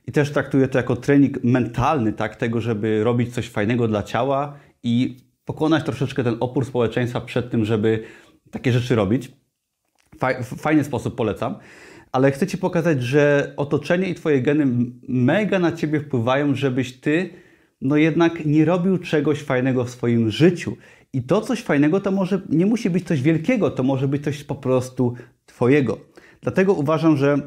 I 0.07 0.11
też 0.11 0.31
traktuję 0.31 0.67
to 0.67 0.77
jako 0.77 0.95
trening 0.95 1.43
mentalny, 1.43 2.13
tak? 2.13 2.35
Tego, 2.35 2.61
żeby 2.61 3.03
robić 3.03 3.33
coś 3.33 3.49
fajnego 3.49 3.87
dla 3.87 4.03
ciała 4.03 4.53
i 4.83 5.17
pokonać 5.45 5.83
troszeczkę 5.83 6.23
ten 6.23 6.37
opór 6.39 6.65
społeczeństwa 6.65 7.21
przed 7.21 7.51
tym, 7.51 7.65
żeby 7.65 8.03
takie 8.51 8.71
rzeczy 8.71 8.95
robić. 8.95 9.31
Fajny 10.57 10.83
sposób 10.83 11.15
polecam. 11.15 11.55
Ale 12.13 12.31
chcę 12.31 12.47
Ci 12.47 12.57
pokazać, 12.57 13.03
że 13.03 13.53
otoczenie 13.57 14.09
i 14.09 14.15
Twoje 14.15 14.41
geny 14.41 14.65
mega 15.07 15.59
na 15.59 15.71
Ciebie 15.71 15.99
wpływają, 15.99 16.55
żebyś 16.55 16.93
Ty 16.93 17.29
no 17.81 17.97
jednak 17.97 18.45
nie 18.45 18.65
robił 18.65 18.97
czegoś 18.97 19.41
fajnego 19.41 19.85
w 19.85 19.89
swoim 19.89 20.31
życiu. 20.31 20.77
I 21.13 21.23
to 21.23 21.41
coś 21.41 21.61
fajnego 21.61 21.99
to 21.99 22.11
może 22.11 22.41
nie 22.49 22.65
musi 22.65 22.89
być 22.89 23.07
coś 23.07 23.21
wielkiego, 23.21 23.71
to 23.71 23.83
może 23.83 24.07
być 24.07 24.23
coś 24.23 24.43
po 24.43 24.55
prostu 24.55 25.13
Twojego. 25.45 25.97
Dlatego 26.41 26.73
uważam, 26.73 27.17
że 27.17 27.37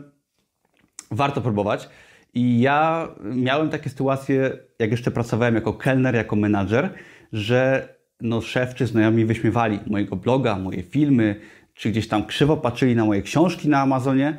warto 1.10 1.40
próbować. 1.40 1.88
I 2.34 2.60
ja 2.60 3.08
miałem 3.34 3.68
takie 3.68 3.90
sytuacje, 3.90 4.58
jak 4.78 4.90
jeszcze 4.90 5.10
pracowałem 5.10 5.54
jako 5.54 5.72
kelner, 5.72 6.14
jako 6.14 6.36
menadżer, 6.36 6.94
że 7.32 7.88
no, 8.20 8.40
szef 8.40 8.74
czy 8.74 8.86
znajomi 8.86 9.24
wyśmiewali 9.24 9.78
mojego 9.86 10.16
bloga, 10.16 10.58
moje 10.58 10.82
filmy, 10.82 11.40
czy 11.76 11.90
gdzieś 11.90 12.08
tam 12.08 12.26
krzywo 12.26 12.56
patrzyli 12.56 12.96
na 12.96 13.04
moje 13.04 13.22
książki 13.22 13.68
na 13.68 13.80
Amazonie. 13.80 14.38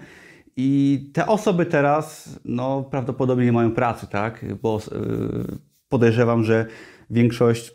I 0.56 1.00
te 1.14 1.28
osoby 1.28 1.66
teraz 1.66 2.40
no, 2.46 2.84
prawdopodobnie 2.84 3.46
nie 3.46 3.52
mają 3.52 3.72
pracy, 3.72 4.08
tak? 4.08 4.46
Bo 4.62 4.82
yy, 4.92 5.58
podejrzewam, 5.90 6.44
że 6.44 6.66
większość 7.10 7.74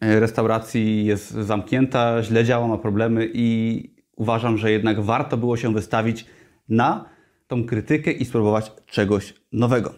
e, 0.00 0.20
restauracji 0.20 1.04
jest 1.04 1.30
zamknięta, 1.30 2.22
źle 2.22 2.44
działa, 2.44 2.68
ma 2.68 2.78
problemy 2.78 3.30
i 3.34 3.90
uważam, 4.16 4.58
że 4.58 4.72
jednak 4.72 5.00
warto 5.00 5.36
było 5.36 5.56
się 5.56 5.74
wystawić 5.74 6.26
na 6.68 7.04
tą 7.46 7.64
krytykę 7.66 8.12
i 8.12 8.24
spróbować 8.24 8.72
czegoś 8.86 9.34
nowego. 9.52 9.94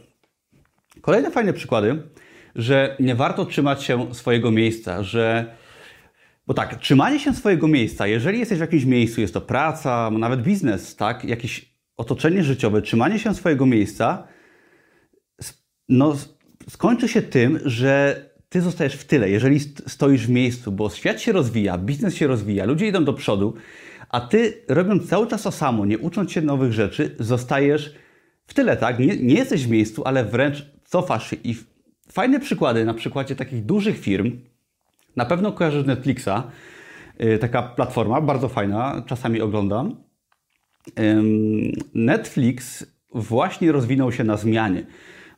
Kolejne 1.01 1.31
fajne 1.31 1.53
przykłady, 1.53 2.03
że 2.55 2.97
nie 3.01 3.15
warto 3.15 3.45
trzymać 3.45 3.83
się 3.83 4.15
swojego 4.15 4.51
miejsca, 4.51 5.03
że 5.03 5.55
bo 6.47 6.55
tak, 6.55 6.81
trzymanie 6.81 7.21
się 7.21 7.35
swojego 7.35 7.69
miejsca, 7.69 8.07
jeżeli 8.07 8.39
jesteś 8.39 8.59
w 8.59 8.61
jakimś 8.61 8.85
miejscu, 8.85 9.21
jest 9.21 9.35
to 9.35 9.41
praca, 9.41 10.11
nawet 10.11 10.43
biznes, 10.43 10.97
tak, 10.97 11.25
jakieś 11.25 11.75
otoczenie 11.97 12.45
życiowe, 12.45 12.83
trzymanie 12.83 13.19
się 13.19 13.35
swojego 13.35 13.67
miejsca, 13.67 14.27
no, 15.89 16.17
skończy 16.69 17.09
się 17.09 17.23
tym, 17.23 17.59
że 17.65 18.25
ty 18.49 18.61
zostajesz 18.61 18.95
w 18.95 19.05
tyle, 19.05 19.31
jeżeli 19.31 19.61
stoisz 19.61 20.27
w 20.27 20.31
miejscu, 20.31 20.73
bo 20.73 20.91
świat 20.91 21.21
się 21.21 21.33
rozwija, 21.33 21.79
biznes 21.79 22.15
się 22.15 22.27
rozwija, 22.27 22.65
ludzie 22.65 22.87
idą 22.89 23.05
do 23.05 23.13
przodu, 23.13 23.55
a 24.09 24.21
ty 24.21 24.65
robiąc 24.69 25.09
cały 25.09 25.27
czas 25.27 25.43
to 25.43 25.51
samo, 25.51 25.87
nie 25.87 25.99
ucząc 25.99 26.33
się 26.33 26.43
nowych 26.43 26.73
rzeczy, 26.73 27.17
zostajesz 27.19 27.95
w 28.47 28.55
tyle, 28.55 28.77
tak? 28.77 28.99
Nie, 28.99 29.17
nie 29.17 29.35
jesteś 29.35 29.67
w 29.67 29.71
miejscu, 29.71 30.03
ale 30.05 30.25
wręcz 30.25 30.67
cofasz 30.85 31.31
się. 31.31 31.37
I 31.45 31.57
fajne 32.13 32.41
przykłady 32.41 32.85
na 32.85 32.95
przykładzie 32.95 33.37
takich 33.37 33.65
dużych 33.65 33.99
firm, 33.99 34.39
na 35.17 35.25
pewno 35.25 35.53
kojarzysz 35.53 35.87
Netflixa, 35.87 36.43
yy, 37.19 37.39
taka 37.39 37.63
platforma, 37.63 38.21
bardzo 38.21 38.49
fajna, 38.49 39.03
czasami 39.07 39.41
oglądam. 39.41 39.97
Netflix 41.95 42.87
właśnie 43.15 43.73
rozwinął 43.73 44.13
się 44.13 44.25
na 44.25 44.37
zmianie 44.37 44.87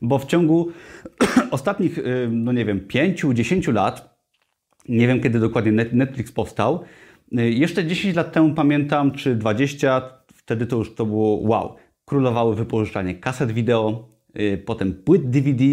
bo 0.03 0.19
w 0.19 0.27
ciągu 0.27 0.69
ostatnich, 1.51 1.99
y, 1.99 2.29
no 2.33 2.53
nie 2.53 2.65
wiem, 2.65 2.81
5-10 2.89 3.73
lat, 3.73 4.17
nie 4.89 5.07
wiem 5.07 5.21
kiedy 5.21 5.41
dokładnie 5.41 5.73
Netflix 5.93 6.33
powstał, 6.33 6.85
y, 7.39 7.51
jeszcze 7.51 7.87
10 7.87 8.17
lat 8.17 8.33
temu 8.33 8.55
pamiętam, 8.55 9.13
czy 9.13 9.35
20, 9.35 10.03
wtedy 10.35 10.67
to 10.67 10.77
już 10.77 10.95
to 10.95 11.07
było 11.07 11.37
wow. 11.37 11.77
Królowało 12.05 12.55
wypożyczanie 12.55 13.15
kaset 13.15 13.53
wideo, 13.53 14.09
y, 14.41 14.63
potem 14.67 14.95
płyt 14.95 15.31
DVD 15.31 15.65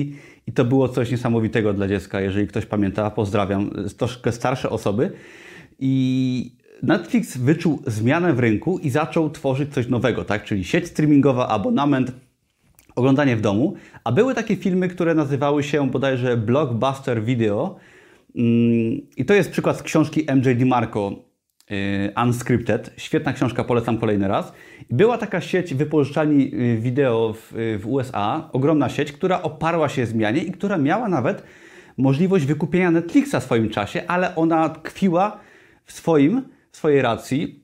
i 0.47 0.51
to 0.51 0.65
było 0.65 0.89
coś 0.89 1.12
niesamowitego 1.12 1.73
dla 1.73 1.88
dziecka. 1.88 2.21
Jeżeli 2.21 2.47
ktoś 2.47 2.65
pamięta, 2.65 3.12
pozdrawiam, 3.12 3.71
troszkę 3.97 4.31
starsze 4.31 4.69
osoby. 4.69 5.12
I 5.79 6.51
Netflix 6.83 7.38
wyczuł 7.38 7.81
zmianę 7.88 8.33
w 8.33 8.39
rynku 8.39 8.79
i 8.79 8.89
zaczął 8.89 9.29
tworzyć 9.29 9.73
coś 9.73 9.88
nowego, 9.88 10.25
tak? 10.25 10.43
Czyli 10.43 10.63
sieć 10.63 10.88
streamingowa, 10.88 11.47
abonament, 11.47 12.12
oglądanie 12.95 13.35
w 13.35 13.41
domu, 13.41 13.73
a 14.03 14.12
były 14.12 14.35
takie 14.35 14.55
filmy, 14.55 14.88
które 14.88 15.15
nazywały 15.15 15.63
się 15.63 15.89
bodajże 15.89 16.38
Blockbuster 16.38 17.23
Video 17.23 17.75
mm, 18.35 19.01
i 19.17 19.25
to 19.25 19.33
jest 19.33 19.51
przykład 19.51 19.77
z 19.77 19.83
książki 19.83 20.25
MJ 20.35 20.55
DiMarco 20.55 21.12
Unscripted. 22.25 22.93
Świetna 22.98 23.34
książka, 23.34 23.63
polecam 23.63 23.98
kolejny 23.98 24.27
raz. 24.27 24.53
Była 24.89 25.17
taka 25.17 25.41
sieć 25.41 25.74
wypożyczalni 25.74 26.55
y, 26.55 26.77
wideo 26.77 27.34
w, 27.34 27.58
y, 27.58 27.77
w 27.77 27.88
USA, 27.88 28.50
ogromna 28.53 28.89
sieć, 28.89 29.12
która 29.12 29.41
oparła 29.41 29.89
się 29.89 30.05
zmianie 30.05 30.43
i 30.43 30.51
która 30.51 30.77
miała 30.77 31.10
nawet 31.10 31.43
możliwość 31.98 32.46
wykupienia 32.46 32.91
Netflixa 32.91 33.36
w 33.39 33.43
swoim 33.43 33.70
czasie, 33.70 34.03
ale 34.08 34.36
ona 34.36 34.70
tkwiła 34.70 35.39
w 35.86 35.91
swoim, 35.91 36.41
w 36.72 36.77
swojej 36.77 37.01
racji 37.01 37.63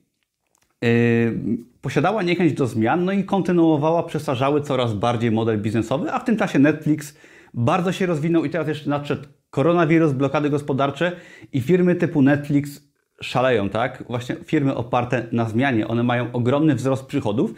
Yy, 0.82 1.58
posiadała 1.80 2.22
niechęć 2.22 2.52
do 2.52 2.66
zmian, 2.66 3.04
no 3.04 3.12
i 3.12 3.24
kontynuowała 3.24 4.02
przestarzały 4.02 4.60
coraz 4.60 4.94
bardziej 4.94 5.30
model 5.30 5.62
biznesowy, 5.62 6.12
a 6.12 6.18
w 6.18 6.24
tym 6.24 6.36
czasie 6.36 6.58
Netflix 6.58 7.14
bardzo 7.54 7.92
się 7.92 8.06
rozwinął 8.06 8.44
i 8.44 8.50
teraz 8.50 8.68
jeszcze 8.68 8.90
nadszedł 8.90 9.22
koronawirus, 9.50 10.12
blokady 10.12 10.50
gospodarcze 10.50 11.12
i 11.52 11.60
firmy 11.60 11.94
typu 11.94 12.22
Netflix 12.22 12.89
szaleją, 13.22 13.68
tak? 13.68 14.04
Właśnie 14.08 14.36
firmy 14.44 14.74
oparte 14.74 15.26
na 15.32 15.48
zmianie, 15.48 15.88
one 15.88 16.02
mają 16.02 16.32
ogromny 16.32 16.74
wzrost 16.74 17.06
przychodów 17.06 17.54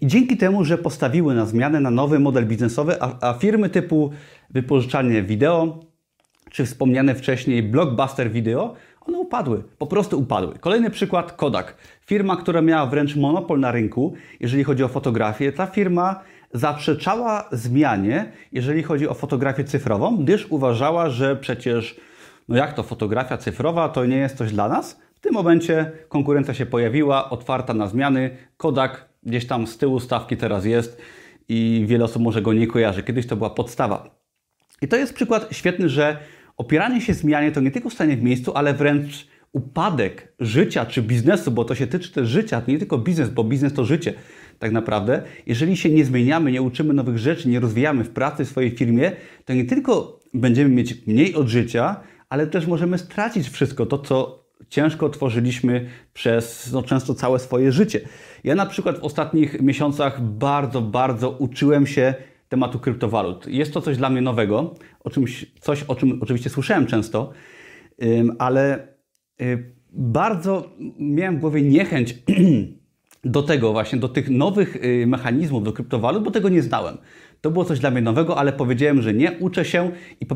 i 0.00 0.06
dzięki 0.06 0.36
temu, 0.36 0.64
że 0.64 0.78
postawiły 0.78 1.34
na 1.34 1.46
zmianę, 1.46 1.80
na 1.80 1.90
nowy 1.90 2.18
model 2.18 2.46
biznesowy, 2.46 3.02
a, 3.02 3.28
a 3.28 3.34
firmy 3.34 3.68
typu 3.68 4.12
wypożyczalnie 4.50 5.22
wideo, 5.22 5.78
czy 6.50 6.66
wspomniane 6.66 7.14
wcześniej 7.14 7.62
blockbuster 7.62 8.30
video, 8.30 8.74
one 9.00 9.18
upadły, 9.18 9.62
po 9.78 9.86
prostu 9.86 10.18
upadły. 10.18 10.58
Kolejny 10.60 10.90
przykład 10.90 11.32
Kodak. 11.32 11.76
Firma, 12.06 12.36
która 12.36 12.62
miała 12.62 12.86
wręcz 12.86 13.16
monopol 13.16 13.60
na 13.60 13.72
rynku, 13.72 14.14
jeżeli 14.40 14.64
chodzi 14.64 14.84
o 14.84 14.88
fotografię, 14.88 15.52
ta 15.52 15.66
firma 15.66 16.20
zaprzeczała 16.54 17.48
zmianie, 17.52 18.32
jeżeli 18.52 18.82
chodzi 18.82 19.08
o 19.08 19.14
fotografię 19.14 19.64
cyfrową, 19.64 20.16
gdyż 20.16 20.46
uważała, 20.50 21.10
że 21.10 21.36
przecież, 21.36 22.00
no 22.48 22.56
jak 22.56 22.72
to 22.72 22.82
fotografia 22.82 23.36
cyfrowa, 23.36 23.88
to 23.88 24.06
nie 24.06 24.16
jest 24.16 24.36
coś 24.36 24.52
dla 24.52 24.68
nas. 24.68 25.00
W 25.14 25.20
tym 25.20 25.32
momencie 25.32 25.92
konkurencja 26.08 26.54
się 26.54 26.66
pojawiła, 26.66 27.30
otwarta 27.30 27.74
na 27.74 27.86
zmiany. 27.86 28.30
Kodak 28.56 29.08
gdzieś 29.22 29.46
tam 29.46 29.66
z 29.66 29.78
tyłu 29.78 30.00
stawki 30.00 30.36
teraz 30.36 30.64
jest 30.64 31.02
i 31.48 31.84
wiele 31.88 32.04
osób 32.04 32.22
może 32.22 32.42
go 32.42 32.52
nie 32.52 32.66
kojarzy. 32.66 33.02
Kiedyś 33.02 33.26
to 33.26 33.36
była 33.36 33.50
podstawa. 33.50 34.22
I 34.82 34.88
to 34.88 34.96
jest 34.96 35.14
przykład 35.14 35.48
świetny, 35.50 35.88
że 35.88 36.16
opieranie 36.56 37.00
się 37.00 37.14
zmianie 37.14 37.52
to 37.52 37.60
nie 37.60 37.70
tylko 37.70 37.90
stanie 37.90 38.16
w 38.16 38.22
miejscu, 38.22 38.52
ale 38.54 38.74
wręcz 38.74 39.26
upadek 39.52 40.32
życia 40.40 40.86
czy 40.86 41.02
biznesu, 41.02 41.50
bo 41.50 41.64
to 41.64 41.74
się 41.74 41.86
tyczy 41.86 42.12
też 42.12 42.28
życia, 42.28 42.60
to 42.60 42.70
nie 42.70 42.78
tylko 42.78 42.98
biznes, 42.98 43.30
bo 43.30 43.44
biznes 43.44 43.74
to 43.74 43.84
życie 43.84 44.14
tak 44.58 44.72
naprawdę. 44.72 45.22
Jeżeli 45.46 45.76
się 45.76 45.90
nie 45.90 46.04
zmieniamy, 46.04 46.52
nie 46.52 46.62
uczymy 46.62 46.94
nowych 46.94 47.18
rzeczy, 47.18 47.48
nie 47.48 47.60
rozwijamy 47.60 48.04
w 48.04 48.10
pracy, 48.10 48.44
w 48.44 48.48
swojej 48.48 48.70
firmie, 48.70 49.12
to 49.44 49.54
nie 49.54 49.64
tylko 49.64 50.20
będziemy 50.34 50.70
mieć 50.70 51.06
mniej 51.06 51.34
od 51.34 51.48
życia, 51.48 51.96
ale 52.32 52.46
też 52.46 52.66
możemy 52.66 52.98
stracić 52.98 53.48
wszystko 53.48 53.86
to, 53.86 53.98
co 53.98 54.44
ciężko 54.68 55.08
tworzyliśmy 55.08 55.86
przez 56.12 56.72
no, 56.72 56.82
często 56.82 57.14
całe 57.14 57.38
swoje 57.38 57.72
życie. 57.72 58.00
Ja 58.44 58.54
na 58.54 58.66
przykład 58.66 58.98
w 58.98 59.04
ostatnich 59.04 59.60
miesiącach 59.60 60.22
bardzo, 60.22 60.80
bardzo 60.82 61.30
uczyłem 61.30 61.86
się 61.86 62.14
tematu 62.48 62.78
kryptowalut. 62.78 63.46
Jest 63.46 63.74
to 63.74 63.80
coś 63.80 63.96
dla 63.96 64.10
mnie 64.10 64.20
nowego, 64.20 64.74
o 65.00 65.10
czymś, 65.10 65.46
coś 65.60 65.82
o 65.82 65.94
czym 65.94 66.18
oczywiście 66.22 66.50
słyszałem 66.50 66.86
często, 66.86 67.32
ale 68.38 68.88
y, 69.40 69.74
bardzo 69.92 70.70
miałem 70.98 71.36
w 71.36 71.40
głowie 71.40 71.62
niechęć 71.62 72.14
do 73.24 73.42
tego 73.42 73.72
właśnie, 73.72 73.98
do 73.98 74.08
tych 74.08 74.30
nowych 74.30 74.76
y, 74.76 75.06
mechanizmów, 75.06 75.64
do 75.64 75.72
kryptowalut, 75.72 76.24
bo 76.24 76.30
tego 76.30 76.48
nie 76.48 76.62
znałem. 76.62 76.98
To 77.40 77.50
było 77.50 77.64
coś 77.64 77.78
dla 77.78 77.90
mnie 77.90 78.02
nowego, 78.02 78.36
ale 78.38 78.52
powiedziałem, 78.52 79.02
że 79.02 79.14
nie, 79.14 79.32
uczę 79.32 79.64
się 79.64 79.90
i 80.20 80.26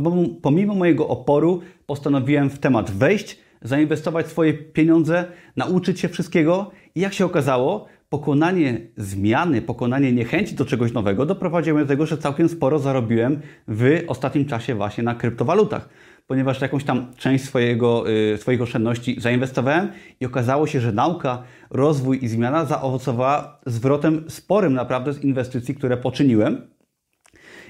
pomimo 0.43 0.75
mojego 0.75 1.09
oporu 1.09 1.61
postanowiłem 1.87 2.51
w 2.51 2.59
temat 2.59 2.91
wejść, 2.91 3.39
zainwestować 3.63 4.27
swoje 4.27 4.55
pieniądze, 4.55 5.25
nauczyć 5.57 6.01
się 6.01 6.09
wszystkiego 6.09 6.71
i 6.95 7.01
jak 7.01 7.15
się 7.15 7.25
okazało, 7.25 7.87
pokonanie 8.09 8.81
zmiany, 8.97 9.63
pokonanie 9.63 10.13
niechęci 10.13 10.55
do 10.55 10.65
czegoś 10.65 10.93
nowego 10.93 11.27
doprowadziło 11.27 11.79
do 11.79 11.87
tego, 11.87 12.07
że 12.07 12.19
całkiem 12.19 12.49
sporo 12.49 12.79
zarobiłem 12.79 13.41
w 13.69 14.03
ostatnim 14.09 14.45
czasie 14.45 14.75
właśnie 14.75 15.05
na 15.05 15.15
kryptowalutach 15.15 15.89
ponieważ 16.27 16.61
jakąś 16.61 16.85
tam 16.85 17.07
część 17.17 17.45
swojego, 17.45 18.11
y, 18.11 18.39
swoich 18.39 18.63
oszczędności 18.63 19.21
zainwestowałem 19.21 19.93
i 20.21 20.27
okazało 20.27 20.67
się, 20.67 20.81
że 20.81 20.93
nauka, 20.93 21.43
rozwój 21.71 22.25
i 22.25 22.29
zmiana 22.29 22.65
zaowocowała 22.65 23.61
zwrotem 23.67 24.25
sporym 24.29 24.75
naprawdę 24.75 25.13
z 25.13 25.25
inwestycji, 25.25 25.75
które 25.75 25.97
poczyniłem. 25.97 26.71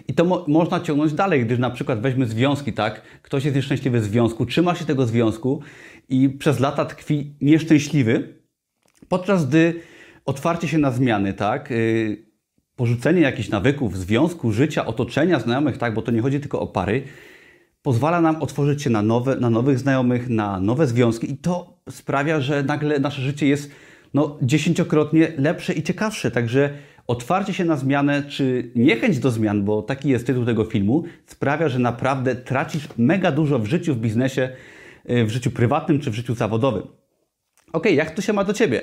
I 0.09 0.15
to 0.15 0.25
mo 0.25 0.45
można 0.49 0.81
ciągnąć 0.81 1.13
dalej, 1.13 1.45
gdyż 1.45 1.59
na 1.59 1.71
przykład 1.71 2.01
weźmy 2.01 2.27
związki, 2.27 2.73
tak? 2.73 3.03
Ktoś 3.23 3.45
jest 3.45 3.57
nieszczęśliwy 3.57 4.01
w 4.01 4.05
związku, 4.05 4.47
trzyma 4.47 4.75
się 4.75 4.85
tego 4.85 5.07
związku 5.07 5.63
i 6.09 6.29
przez 6.29 6.61
lata 6.61 6.85
tkwi 6.85 7.37
nieszczęśliwy, 7.41 8.35
podczas 9.09 9.47
gdy 9.49 9.81
otwarcie 10.25 10.69
się 10.69 10.79
na 10.79 10.91
zmiany, 10.91 11.33
tak? 11.33 11.71
Yy, 11.71 12.27
porzucenie 12.77 13.21
jakichś 13.21 13.49
nawyków, 13.49 13.99
związku, 13.99 14.53
życia, 14.53 14.87
otoczenia, 14.87 15.41
znajomych, 15.41 15.79
tak? 15.79 15.95
Bo 15.95 16.03
to 16.03 16.13
nie 16.13 16.21
chodzi 16.21 16.41
tylko 16.41 16.61
o 16.61 16.67
pary, 16.67 17.03
pozwala 17.87 18.21
nam 18.21 18.43
otworzyć 18.43 18.83
się 18.83 18.91
na, 18.91 19.03
nowe, 19.03 19.37
na 19.37 19.51
nowych 19.51 19.79
znajomych, 19.79 20.29
na 20.29 20.61
nowe 20.61 20.87
związki 20.87 21.33
i 21.33 21.37
to 21.37 21.79
sprawia, 21.91 22.41
że 22.41 22.63
nagle 22.63 22.99
nasze 22.99 23.23
życie 23.23 23.47
jest 23.47 23.71
no, 24.15 24.39
dziesięciokrotnie 24.43 25.33
lepsze 25.39 25.73
i 25.73 25.83
ciekawsze. 25.83 26.31
Także 26.31 26.71
otwarcie 27.07 27.55
się 27.55 27.65
na 27.65 27.77
zmianę, 27.77 28.23
czy 28.23 28.71
niechęć 28.75 29.19
do 29.19 29.31
zmian, 29.31 29.65
bo 29.65 29.83
taki 29.83 30.09
jest 30.09 30.27
tytuł 30.27 30.45
tego 30.45 30.65
filmu, 30.65 31.05
sprawia, 31.27 31.69
że 31.69 31.79
naprawdę 31.79 32.35
tracisz 32.35 32.89
mega 32.99 33.33
dużo 33.33 33.59
w 33.59 33.67
życiu, 33.67 33.95
w 33.95 33.99
biznesie, 33.99 34.49
y, 35.11 35.25
w 35.25 35.31
życiu 35.31 35.51
prywatnym 35.51 36.01
czy 36.01 36.11
w 36.11 36.15
życiu 36.15 36.35
zawodowym. 36.35 36.83
Ok, 37.73 37.87
jak 37.91 38.11
to 38.11 38.23
się 38.23 38.33
ma 38.33 38.45
do 38.45 38.53
Ciebie? 38.53 38.81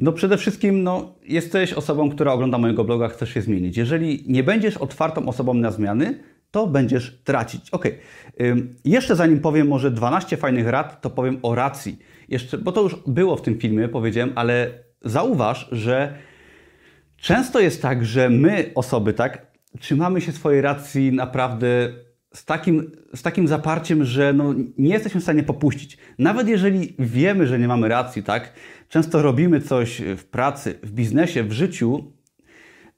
No 0.00 0.12
przede 0.12 0.36
wszystkim 0.36 0.82
no, 0.82 1.14
jesteś 1.24 1.72
osobą, 1.72 2.10
która 2.10 2.32
ogląda 2.32 2.58
mojego 2.58 2.84
bloga, 2.84 3.08
chcesz 3.08 3.34
się 3.34 3.42
zmienić. 3.42 3.76
Jeżeli 3.76 4.24
nie 4.26 4.42
będziesz 4.42 4.76
otwartą 4.76 5.28
osobą 5.28 5.54
na 5.54 5.70
zmiany, 5.70 6.31
to 6.52 6.66
będziesz 6.66 7.22
tracić. 7.24 7.70
Ok. 7.70 7.88
Jeszcze 8.84 9.16
zanim 9.16 9.40
powiem 9.40 9.68
może 9.68 9.90
12 9.90 10.36
fajnych 10.36 10.68
rad, 10.68 11.00
to 11.00 11.10
powiem 11.10 11.38
o 11.42 11.54
racji. 11.54 11.98
Jeszcze, 12.28 12.58
bo 12.58 12.72
to 12.72 12.82
już 12.82 12.96
było 13.06 13.36
w 13.36 13.42
tym 13.42 13.58
filmie, 13.58 13.88
powiedziałem, 13.88 14.32
ale 14.34 14.70
zauważ, 15.04 15.68
że 15.72 16.14
często 17.16 17.60
jest 17.60 17.82
tak, 17.82 18.04
że 18.04 18.30
my, 18.30 18.70
osoby, 18.74 19.12
tak, 19.12 19.46
trzymamy 19.80 20.20
się 20.20 20.32
swojej 20.32 20.60
racji 20.60 21.12
naprawdę 21.12 21.92
z 22.34 22.44
takim, 22.44 22.92
z 23.14 23.22
takim 23.22 23.48
zaparciem, 23.48 24.04
że 24.04 24.32
no, 24.32 24.54
nie 24.78 24.92
jesteśmy 24.92 25.20
w 25.20 25.24
stanie 25.24 25.42
popuścić. 25.42 25.98
Nawet 26.18 26.48
jeżeli 26.48 26.94
wiemy, 26.98 27.46
że 27.46 27.58
nie 27.58 27.68
mamy 27.68 27.88
racji, 27.88 28.22
tak, 28.22 28.52
często 28.88 29.22
robimy 29.22 29.60
coś 29.60 30.02
w 30.16 30.24
pracy, 30.24 30.78
w 30.82 30.92
biznesie, 30.92 31.44
w 31.44 31.52
życiu, 31.52 32.12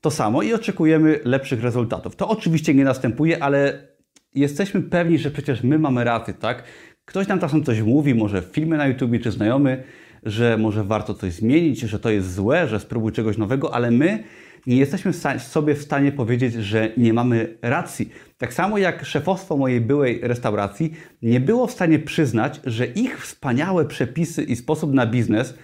to 0.04 0.10
samo 0.10 0.42
i 0.42 0.54
oczekujemy 0.54 1.20
lepszych 1.24 1.62
rezultatów. 1.62 2.16
To 2.16 2.28
oczywiście 2.28 2.74
nie 2.74 2.84
następuje, 2.84 3.42
ale 3.42 3.88
jesteśmy 4.34 4.82
pewni, 4.82 5.18
że 5.18 5.30
przecież 5.30 5.62
my 5.62 5.78
mamy 5.78 6.04
rację, 6.04 6.34
tak? 6.34 6.64
Ktoś 7.04 7.28
nam 7.28 7.40
czasem 7.40 7.64
coś 7.64 7.82
mówi, 7.82 8.14
może 8.14 8.42
w 8.42 8.44
filmie 8.44 8.76
na 8.76 8.86
YouTube 8.86 9.22
czy 9.22 9.30
znajomy, 9.30 9.82
że 10.22 10.58
może 10.58 10.84
warto 10.84 11.14
coś 11.14 11.32
zmienić, 11.32 11.80
że 11.80 11.98
to 11.98 12.10
jest 12.10 12.34
złe, 12.34 12.68
że 12.68 12.80
spróbuj 12.80 13.12
czegoś 13.12 13.38
nowego, 13.38 13.74
ale 13.74 13.90
my 13.90 14.24
nie 14.66 14.76
jesteśmy 14.76 15.12
sobie 15.38 15.74
w 15.74 15.82
stanie 15.82 16.12
powiedzieć, 16.12 16.54
że 16.54 16.90
nie 16.96 17.12
mamy 17.12 17.56
racji. 17.62 18.10
Tak 18.38 18.54
samo 18.54 18.78
jak 18.78 19.04
szefostwo 19.04 19.56
mojej 19.56 19.80
byłej 19.80 20.20
restauracji 20.22 20.94
nie 21.22 21.40
było 21.40 21.66
w 21.66 21.72
stanie 21.72 21.98
przyznać, 21.98 22.60
że 22.64 22.86
ich 22.86 23.20
wspaniałe 23.20 23.84
przepisy 23.84 24.42
i 24.42 24.56
sposób 24.56 24.94
na 24.94 25.06
biznes 25.06 25.54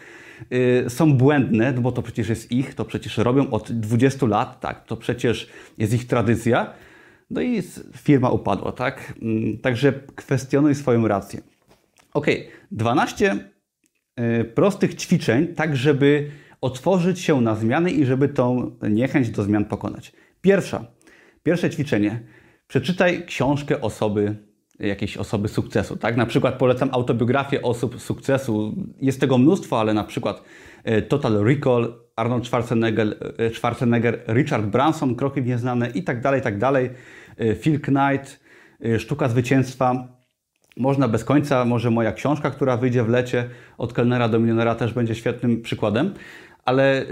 są 0.88 1.14
błędne, 1.14 1.72
no 1.72 1.80
bo 1.80 1.92
to 1.92 2.02
przecież 2.02 2.28
jest 2.28 2.52
ich, 2.52 2.74
to 2.74 2.84
przecież 2.84 3.18
robią 3.18 3.50
od 3.50 3.72
20 3.72 4.26
lat, 4.26 4.60
tak, 4.60 4.84
to 4.84 4.96
przecież 4.96 5.48
jest 5.78 5.94
ich 5.94 6.06
tradycja. 6.06 6.72
No 7.30 7.40
i 7.40 7.62
firma 7.96 8.30
upadła, 8.30 8.72
tak? 8.72 9.12
Mm, 9.22 9.58
także 9.58 9.92
kwestionuj 10.14 10.74
swoją 10.74 11.08
rację. 11.08 11.40
Ok, 12.14 12.26
12 12.70 13.36
y, 14.20 14.44
prostych 14.44 14.94
ćwiczeń, 14.94 15.54
tak 15.54 15.76
żeby 15.76 16.30
otworzyć 16.60 17.20
się 17.20 17.40
na 17.40 17.54
zmiany 17.54 17.90
i 17.90 18.04
żeby 18.04 18.28
tą 18.28 18.76
niechęć 18.82 19.30
do 19.30 19.42
zmian 19.42 19.64
pokonać. 19.64 20.12
Pierwsza, 20.40 20.84
pierwsze 21.42 21.70
ćwiczenie. 21.70 22.20
Przeczytaj 22.66 23.26
książkę 23.26 23.80
osoby 23.80 24.36
jakiejś 24.80 25.16
osoby 25.16 25.48
sukcesu. 25.48 25.96
Tak? 25.96 26.16
Na 26.16 26.26
przykład 26.26 26.54
polecam 26.54 26.88
autobiografię 26.92 27.62
osób 27.62 28.00
sukcesu. 28.00 28.74
Jest 29.00 29.20
tego 29.20 29.38
mnóstwo, 29.38 29.80
ale 29.80 29.94
na 29.94 30.04
przykład 30.04 30.42
e, 30.84 31.02
Total 31.02 31.44
Recall, 31.44 31.94
Arnold 32.16 32.46
Schwarzenegger, 32.46 33.16
e, 33.38 33.50
Schwarzenegger 33.54 34.24
Richard 34.28 34.66
Branson, 34.66 35.14
Kroki 35.14 35.42
Nieznane 35.42 35.90
i 35.90 36.02
tak 36.02 36.20
dalej, 36.20 36.42
tak 36.42 36.58
dalej. 36.58 36.90
E, 37.36 37.54
Phil 37.54 37.80
Knight, 37.80 38.40
Sztuka 38.98 39.28
Zwycięstwa. 39.28 40.20
Można 40.76 41.08
bez 41.08 41.24
końca, 41.24 41.64
może 41.64 41.90
moja 41.90 42.12
książka, 42.12 42.50
która 42.50 42.76
wyjdzie 42.76 43.04
w 43.04 43.08
lecie 43.08 43.48
od 43.78 43.92
kelnera 43.92 44.28
do 44.28 44.38
milionera 44.38 44.74
też 44.74 44.92
będzie 44.92 45.14
świetnym 45.14 45.62
przykładem, 45.62 46.14
ale 46.64 47.06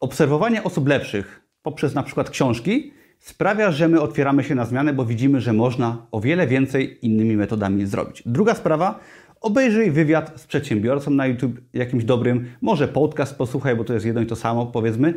obserwowanie 0.00 0.64
osób 0.64 0.88
lepszych 0.88 1.40
poprzez 1.62 1.94
na 1.94 2.02
przykład 2.02 2.30
książki 2.30 2.92
sprawia, 3.20 3.70
że 3.70 3.88
my 3.88 4.00
otwieramy 4.00 4.44
się 4.44 4.54
na 4.54 4.64
zmianę, 4.64 4.92
bo 4.92 5.04
widzimy, 5.04 5.40
że 5.40 5.52
można 5.52 6.06
o 6.10 6.20
wiele 6.20 6.46
więcej 6.46 7.06
innymi 7.06 7.36
metodami 7.36 7.86
zrobić. 7.86 8.22
Druga 8.26 8.54
sprawa, 8.54 9.00
obejrzyj 9.40 9.90
wywiad 9.90 10.40
z 10.40 10.46
przedsiębiorcą 10.46 11.10
na 11.10 11.26
YouTube 11.26 11.60
jakimś 11.74 12.04
dobrym, 12.04 12.46
może 12.60 12.88
podcast 12.88 13.38
posłuchaj, 13.38 13.76
bo 13.76 13.84
to 13.84 13.94
jest 13.94 14.06
jedno 14.06 14.20
i 14.20 14.26
to 14.26 14.36
samo, 14.36 14.66
powiedzmy. 14.66 15.14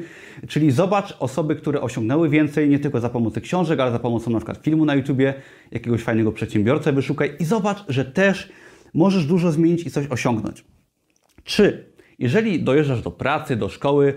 Czyli 0.48 0.72
zobacz 0.72 1.18
osoby, 1.20 1.56
które 1.56 1.82
osiągnęły 1.82 2.30
więcej, 2.30 2.70
nie 2.70 2.80
tylko 2.80 3.00
za 3.00 3.10
pomocą 3.10 3.42
książek, 3.42 3.80
ale 3.80 3.92
za 3.92 4.00
pomocą 4.00 4.32
na 4.32 4.38
przykład 4.38 4.58
filmu 4.58 4.86
na 4.86 4.96
YouTubie, 4.96 5.34
jakiegoś 5.72 6.04
fajnego 6.04 6.32
przedsiębiorcę 6.32 6.94
wyszukaj 6.94 7.36
i 7.40 7.46
zobacz, 7.46 7.84
że 7.88 8.06
też 8.06 8.52
możesz 8.94 9.26
dużo 9.26 9.52
zmienić 9.52 9.86
i 9.86 9.92
coś 9.92 10.08
osiągnąć. 10.08 10.64
Trzy. 11.44 11.92
Jeżeli 12.20 12.64
dojeżdżasz 12.64 13.02
do 13.02 13.12
pracy, 13.12 13.56
do 13.56 13.70
szkoły, 13.70 14.14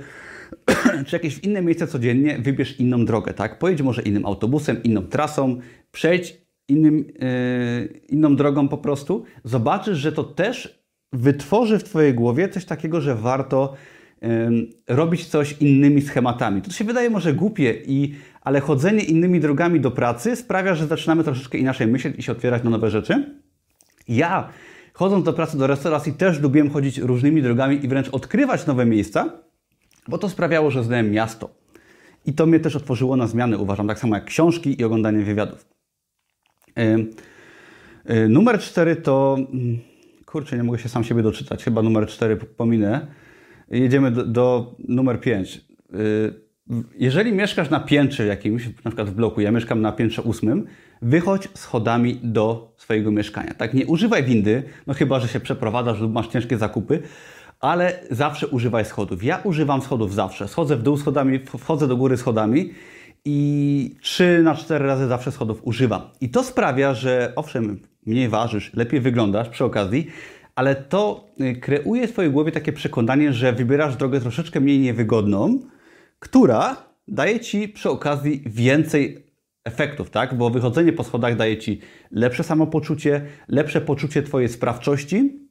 czy 1.06 1.16
jakieś 1.16 1.38
inne 1.38 1.62
miejsce 1.62 1.86
codziennie, 1.86 2.38
wybierz 2.38 2.80
inną 2.80 3.04
drogę, 3.04 3.34
tak? 3.34 3.58
Pojedź 3.58 3.82
może 3.82 4.02
innym 4.02 4.26
autobusem, 4.26 4.82
inną 4.82 5.02
trasą, 5.02 5.60
przejdź 5.92 6.36
innym, 6.68 6.96
yy, 6.98 8.00
inną 8.08 8.36
drogą 8.36 8.68
po 8.68 8.78
prostu. 8.78 9.24
Zobaczysz, 9.44 9.98
że 9.98 10.12
to 10.12 10.24
też 10.24 10.84
wytworzy 11.12 11.78
w 11.78 11.84
Twojej 11.84 12.14
głowie 12.14 12.48
coś 12.48 12.64
takiego, 12.64 13.00
że 13.00 13.14
warto 13.14 13.74
yy, 14.22 14.28
robić 14.88 15.26
coś 15.26 15.56
innymi 15.60 16.02
schematami. 16.02 16.62
To 16.62 16.70
się 16.70 16.84
wydaje 16.84 17.10
może 17.10 17.34
głupie, 17.34 17.74
i, 17.86 18.14
ale 18.40 18.60
chodzenie 18.60 19.02
innymi 19.02 19.40
drogami 19.40 19.80
do 19.80 19.90
pracy 19.90 20.36
sprawia, 20.36 20.74
że 20.74 20.86
zaczynamy 20.86 21.24
troszeczkę 21.24 21.58
inaczej 21.58 21.86
myśleć 21.86 22.18
i 22.18 22.22
się 22.22 22.32
otwierać 22.32 22.62
na 22.62 22.70
nowe 22.70 22.90
rzeczy. 22.90 23.40
Ja 24.08 24.48
chodząc 24.94 25.24
do 25.24 25.32
pracy, 25.32 25.58
do 25.58 25.66
restauracji 25.66 26.12
też 26.12 26.40
lubiłem 26.40 26.70
chodzić 26.70 26.98
różnymi 26.98 27.42
drogami 27.42 27.84
i 27.84 27.88
wręcz 27.88 28.08
odkrywać 28.08 28.66
nowe 28.66 28.86
miejsca, 28.86 29.32
bo 30.08 30.18
to 30.18 30.28
sprawiało, 30.28 30.70
że 30.70 30.84
znałem 30.84 31.10
miasto. 31.10 31.54
I 32.26 32.32
to 32.32 32.46
mnie 32.46 32.60
też 32.60 32.76
otworzyło 32.76 33.16
na 33.16 33.26
zmiany, 33.26 33.58
uważam, 33.58 33.88
tak 33.88 33.98
samo 33.98 34.14
jak 34.14 34.24
książki 34.24 34.80
i 34.80 34.84
oglądanie 34.84 35.24
wywiadów. 35.24 35.66
Yy, 36.76 38.28
numer 38.28 38.58
cztery 38.58 38.96
to. 38.96 39.36
Yy, 39.52 39.78
kurczę, 40.26 40.56
nie 40.56 40.62
mogę 40.62 40.78
się 40.78 40.88
sam 40.88 41.04
siebie 41.04 41.22
doczytać. 41.22 41.64
Chyba 41.64 41.82
numer 41.82 42.06
cztery 42.06 42.36
pominę. 42.36 43.06
Jedziemy 43.70 44.10
do, 44.10 44.24
do 44.24 44.76
numer 44.88 45.20
pięć. 45.20 45.64
jeżeli 46.98 47.32
mieszkasz 47.32 47.70
na 47.70 47.80
piętrze 47.80 48.26
jakimś, 48.26 48.66
na 48.66 48.90
przykład 48.90 49.10
w 49.10 49.14
bloku, 49.14 49.40
ja 49.40 49.50
mieszkam 49.50 49.80
na 49.80 49.92
piętrze 49.92 50.22
ósmym, 50.22 50.66
wychodź 51.02 51.48
schodami 51.54 52.20
do 52.22 52.74
swojego 52.76 53.10
mieszkania. 53.10 53.54
Tak, 53.54 53.74
nie 53.74 53.86
używaj 53.86 54.24
windy, 54.24 54.62
no 54.86 54.94
chyba, 54.94 55.20
że 55.20 55.28
się 55.28 55.40
przeprowadzasz 55.40 56.00
lub 56.00 56.12
masz 56.12 56.28
ciężkie 56.28 56.58
zakupy, 56.58 57.02
ale 57.64 58.00
zawsze 58.10 58.46
używaj 58.46 58.84
schodów. 58.84 59.24
Ja 59.24 59.40
używam 59.44 59.82
schodów 59.82 60.14
zawsze. 60.14 60.48
Schodzę 60.48 60.76
w 60.76 60.82
dół 60.82 60.96
schodami, 60.96 61.40
wchodzę 61.58 61.88
do 61.88 61.96
góry 61.96 62.16
schodami 62.16 62.72
i 63.24 63.96
3 64.00 64.40
na 64.42 64.54
4 64.54 64.86
razy 64.86 65.06
zawsze 65.06 65.32
schodów 65.32 65.60
używam. 65.62 66.02
I 66.20 66.28
to 66.28 66.42
sprawia, 66.42 66.94
że 66.94 67.32
owszem, 67.36 67.80
mniej 68.06 68.28
ważysz, 68.28 68.74
lepiej 68.74 69.00
wyglądasz 69.00 69.48
przy 69.48 69.64
okazji, 69.64 70.06
ale 70.54 70.74
to 70.74 71.28
y, 71.40 71.56
kreuje 71.56 72.08
w 72.08 72.12
Twojej 72.12 72.30
głowie 72.30 72.52
takie 72.52 72.72
przekonanie, 72.72 73.32
że 73.32 73.52
wybierasz 73.52 73.96
drogę 73.96 74.20
troszeczkę 74.20 74.60
mniej 74.60 74.78
niewygodną, 74.78 75.60
która 76.18 76.76
daje 77.08 77.40
Ci 77.40 77.68
przy 77.68 77.90
okazji 77.90 78.42
więcej 78.46 79.26
efektów, 79.64 80.10
tak? 80.10 80.38
Bo 80.38 80.50
wychodzenie 80.50 80.92
po 80.92 81.04
schodach 81.04 81.36
daje 81.36 81.58
Ci 81.58 81.80
lepsze 82.10 82.44
samopoczucie, 82.44 83.26
lepsze 83.48 83.80
poczucie 83.80 84.22
Twojej 84.22 84.48
sprawczości. 84.48 85.43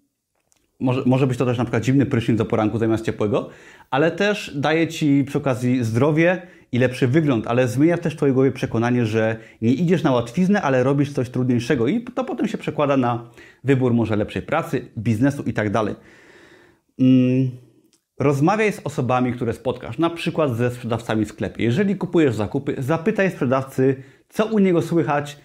Może, 0.84 1.04
może 1.06 1.28
być 1.28 1.38
to 1.38 1.46
też 1.46 1.58
na 1.58 1.64
przykład 1.64 1.86
zimny 1.86 2.06
prysznic 2.06 2.38
do 2.38 2.46
poranku 2.46 2.78
zamiast 2.78 3.06
ciepłego, 3.06 3.50
ale 3.92 4.12
też 4.12 4.52
daje 4.56 4.88
Ci 4.88 5.24
przy 5.28 5.38
okazji 5.38 5.84
zdrowie 5.84 6.42
i 6.72 6.80
lepszy 6.80 7.08
wygląd, 7.08 7.48
ale 7.48 7.68
zmienia 7.68 7.98
też 7.98 8.14
w 8.14 8.18
Twojej 8.18 8.34
głowie 8.34 8.52
przekonanie, 8.52 9.06
że 9.06 9.36
nie 9.62 9.74
idziesz 9.74 10.04
na 10.04 10.12
łatwiznę, 10.12 10.62
ale 10.62 10.84
robisz 10.84 11.12
coś 11.12 11.30
trudniejszego 11.30 11.88
i 11.88 12.02
to 12.02 12.24
potem 12.24 12.48
się 12.48 12.58
przekłada 12.58 12.98
na 12.98 13.30
wybór 13.64 13.94
może 13.94 14.16
lepszej 14.16 14.42
pracy, 14.42 14.88
biznesu 14.98 15.44
i 15.44 15.54
tak 15.54 15.70
dalej. 15.70 15.96
Mm, 17.00 17.52
rozmawiaj 18.20 18.74
z 18.74 18.82
osobami, 18.84 19.34
które 19.34 19.54
spotkasz, 19.54 19.98
na 19.98 20.10
przykład 20.10 20.56
ze 20.56 20.72
sprzedawcami 20.72 21.26
w 21.26 21.30
sklepie. 21.30 21.64
Jeżeli 21.64 21.96
kupujesz 21.96 22.36
zakupy, 22.36 22.76
zapytaj 22.78 23.32
sprzedawcy, 23.32 23.96
co 24.30 24.46
u 24.46 24.60
niego 24.60 24.82
słychać, 24.82 25.38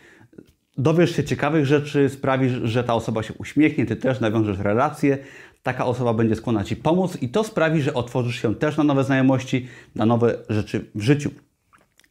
dowiesz 0.79 1.17
się 1.17 1.25
ciekawych 1.25 1.67
rzeczy, 1.67 2.09
sprawisz, 2.09 2.53
że 2.53 2.85
ta 2.85 2.95
osoba 2.95 3.23
się 3.23 3.35
uśmiechnie, 3.39 3.87
ty 3.87 3.97
też 3.97 4.21
nawiążesz 4.21 4.59
relacje, 4.59 5.19
taka 5.63 5.87
osoba 5.87 6.15
będzie 6.15 6.35
skłonna 6.35 6.65
Ci 6.65 6.77
pomóc 6.77 7.23
i 7.23 7.29
to 7.29 7.45
sprawi, 7.45 7.83
że 7.83 7.95
otworzysz 7.95 8.43
się 8.43 8.55
też 8.55 8.77
na 8.77 8.85
nowe 8.85 9.05
znajomości, 9.05 9.67
na 9.95 10.07
nowe 10.07 10.39
rzeczy 10.49 10.91
w 10.95 11.03
życiu. 11.03 11.31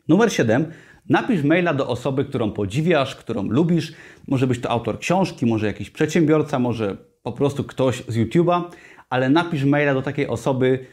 Numer 0.08 0.34
7. 0.34 0.65
Napisz 1.10 1.43
maila 1.43 1.73
do 1.73 1.88
osoby, 1.88 2.25
którą 2.25 2.51
podziwiasz, 2.51 3.15
którą 3.15 3.43
lubisz. 3.43 3.93
Może 4.27 4.47
być 4.47 4.62
to 4.62 4.69
autor 4.69 4.99
książki, 4.99 5.45
może 5.45 5.67
jakiś 5.67 5.89
przedsiębiorca, 5.89 6.60
może 6.60 6.97
po 7.23 7.32
prostu 7.32 7.63
ktoś 7.63 8.03
z 8.08 8.17
YouTube'a, 8.17 8.63
ale 9.10 9.30
napisz 9.30 9.63
maila 9.63 9.93
do 9.93 10.01
takiej 10.01 10.27
osoby, 10.27 10.86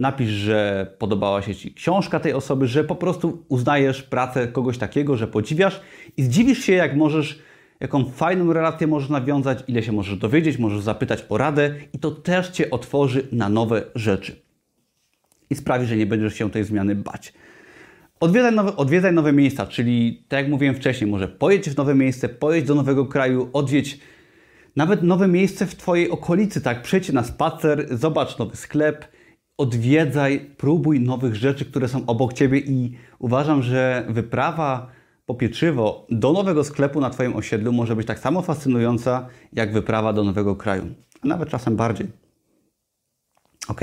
napisz, 0.00 0.30
że 0.30 0.90
podobała 0.98 1.42
się 1.42 1.54
Ci 1.54 1.74
książka 1.74 2.20
tej 2.20 2.32
osoby, 2.32 2.66
że 2.66 2.84
po 2.84 2.94
prostu 2.94 3.44
uznajesz 3.48 4.02
pracę 4.02 4.48
kogoś 4.48 4.78
takiego, 4.78 5.16
że 5.16 5.26
podziwiasz 5.26 5.80
i 6.16 6.22
zdziwisz 6.22 6.58
się, 6.58 6.72
jak 6.72 6.96
możesz 6.96 7.42
jaką 7.80 8.04
fajną 8.04 8.52
relację 8.52 8.86
możesz 8.86 9.08
nawiązać, 9.08 9.58
ile 9.68 9.82
się 9.82 9.92
możesz 9.92 10.18
dowiedzieć, 10.18 10.58
możesz 10.58 10.80
zapytać 10.80 11.26
o 11.28 11.38
radę 11.38 11.74
i 11.92 11.98
to 11.98 12.10
też 12.10 12.48
Cię 12.48 12.70
otworzy 12.70 13.28
na 13.32 13.48
nowe 13.48 13.82
rzeczy. 13.94 14.42
I 15.50 15.54
sprawi, 15.54 15.86
że 15.86 15.96
nie 15.96 16.06
będziesz 16.06 16.34
się 16.34 16.50
tej 16.50 16.64
zmiany 16.64 16.94
bać. 16.94 17.32
Odwiedzaj 18.20 18.54
nowe, 18.54 18.76
odwiedzaj 18.76 19.12
nowe 19.12 19.32
miejsca, 19.32 19.66
czyli 19.66 20.24
tak 20.28 20.40
jak 20.40 20.48
mówiłem 20.48 20.74
wcześniej, 20.74 21.10
może 21.10 21.28
pojedź 21.28 21.70
w 21.70 21.76
nowe 21.76 21.94
miejsce, 21.94 22.28
pojedź 22.28 22.64
do 22.64 22.74
nowego 22.74 23.06
kraju, 23.06 23.50
odwiedź 23.52 24.00
nawet 24.76 25.02
nowe 25.02 25.28
miejsce 25.28 25.66
w 25.66 25.74
Twojej 25.74 26.10
okolicy, 26.10 26.60
tak? 26.60 26.82
Przejdź 26.82 27.12
na 27.12 27.24
spacer, 27.24 27.86
zobacz 27.90 28.38
nowy 28.38 28.56
sklep, 28.56 29.04
odwiedzaj, 29.58 30.40
próbuj 30.56 31.00
nowych 31.00 31.34
rzeczy, 31.34 31.64
które 31.64 31.88
są 31.88 32.06
obok 32.06 32.32
Ciebie 32.32 32.58
i 32.58 32.92
uważam, 33.18 33.62
że 33.62 34.06
wyprawa 34.08 34.90
po 35.26 35.34
pieczywo 35.34 36.06
do 36.10 36.32
nowego 36.32 36.64
sklepu 36.64 37.00
na 37.00 37.10
Twoim 37.10 37.36
osiedlu 37.36 37.72
może 37.72 37.96
być 37.96 38.06
tak 38.06 38.18
samo 38.18 38.42
fascynująca 38.42 39.28
jak 39.52 39.72
wyprawa 39.72 40.12
do 40.12 40.24
nowego 40.24 40.56
kraju, 40.56 40.84
a 41.20 41.28
nawet 41.28 41.48
czasem 41.48 41.76
bardziej. 41.76 42.06
Ok? 43.68 43.80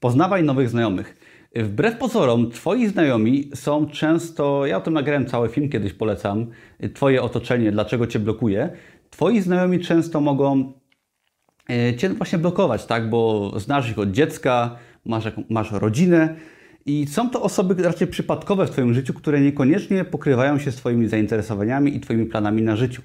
Poznawaj 0.00 0.44
nowych 0.44 0.68
znajomych. 0.68 1.16
Wbrew 1.56 1.98
pozorom, 1.98 2.50
Twoi 2.50 2.86
znajomi 2.86 3.50
są 3.54 3.86
często, 3.86 4.66
ja 4.66 4.76
o 4.76 4.80
tym 4.80 4.94
nagrałem 4.94 5.26
cały 5.26 5.48
film, 5.48 5.68
kiedyś 5.68 5.92
polecam, 5.92 6.46
Twoje 6.94 7.22
otoczenie, 7.22 7.72
dlaczego 7.72 8.06
Cię 8.06 8.18
blokuje. 8.18 8.70
Twoi 9.10 9.40
znajomi 9.40 9.80
często 9.80 10.20
mogą 10.20 10.72
Cię 11.96 12.08
właśnie 12.08 12.38
blokować, 12.38 12.86
tak? 12.86 13.10
Bo 13.10 13.52
znasz 13.56 13.90
ich 13.90 13.98
od 13.98 14.10
dziecka, 14.10 14.76
masz, 15.04 15.24
masz 15.48 15.72
rodzinę, 15.72 16.36
i 16.86 17.06
są 17.06 17.30
to 17.30 17.42
osoby 17.42 17.82
raczej 17.82 18.08
przypadkowe 18.08 18.66
w 18.66 18.70
Twoim 18.70 18.94
życiu, 18.94 19.14
które 19.14 19.40
niekoniecznie 19.40 20.04
pokrywają 20.04 20.58
się 20.58 20.72
z 20.72 20.76
Twoimi 20.76 21.08
zainteresowaniami 21.08 21.96
i 21.96 22.00
Twoimi 22.00 22.26
planami 22.26 22.62
na, 22.62 22.76
życiu, 22.76 23.02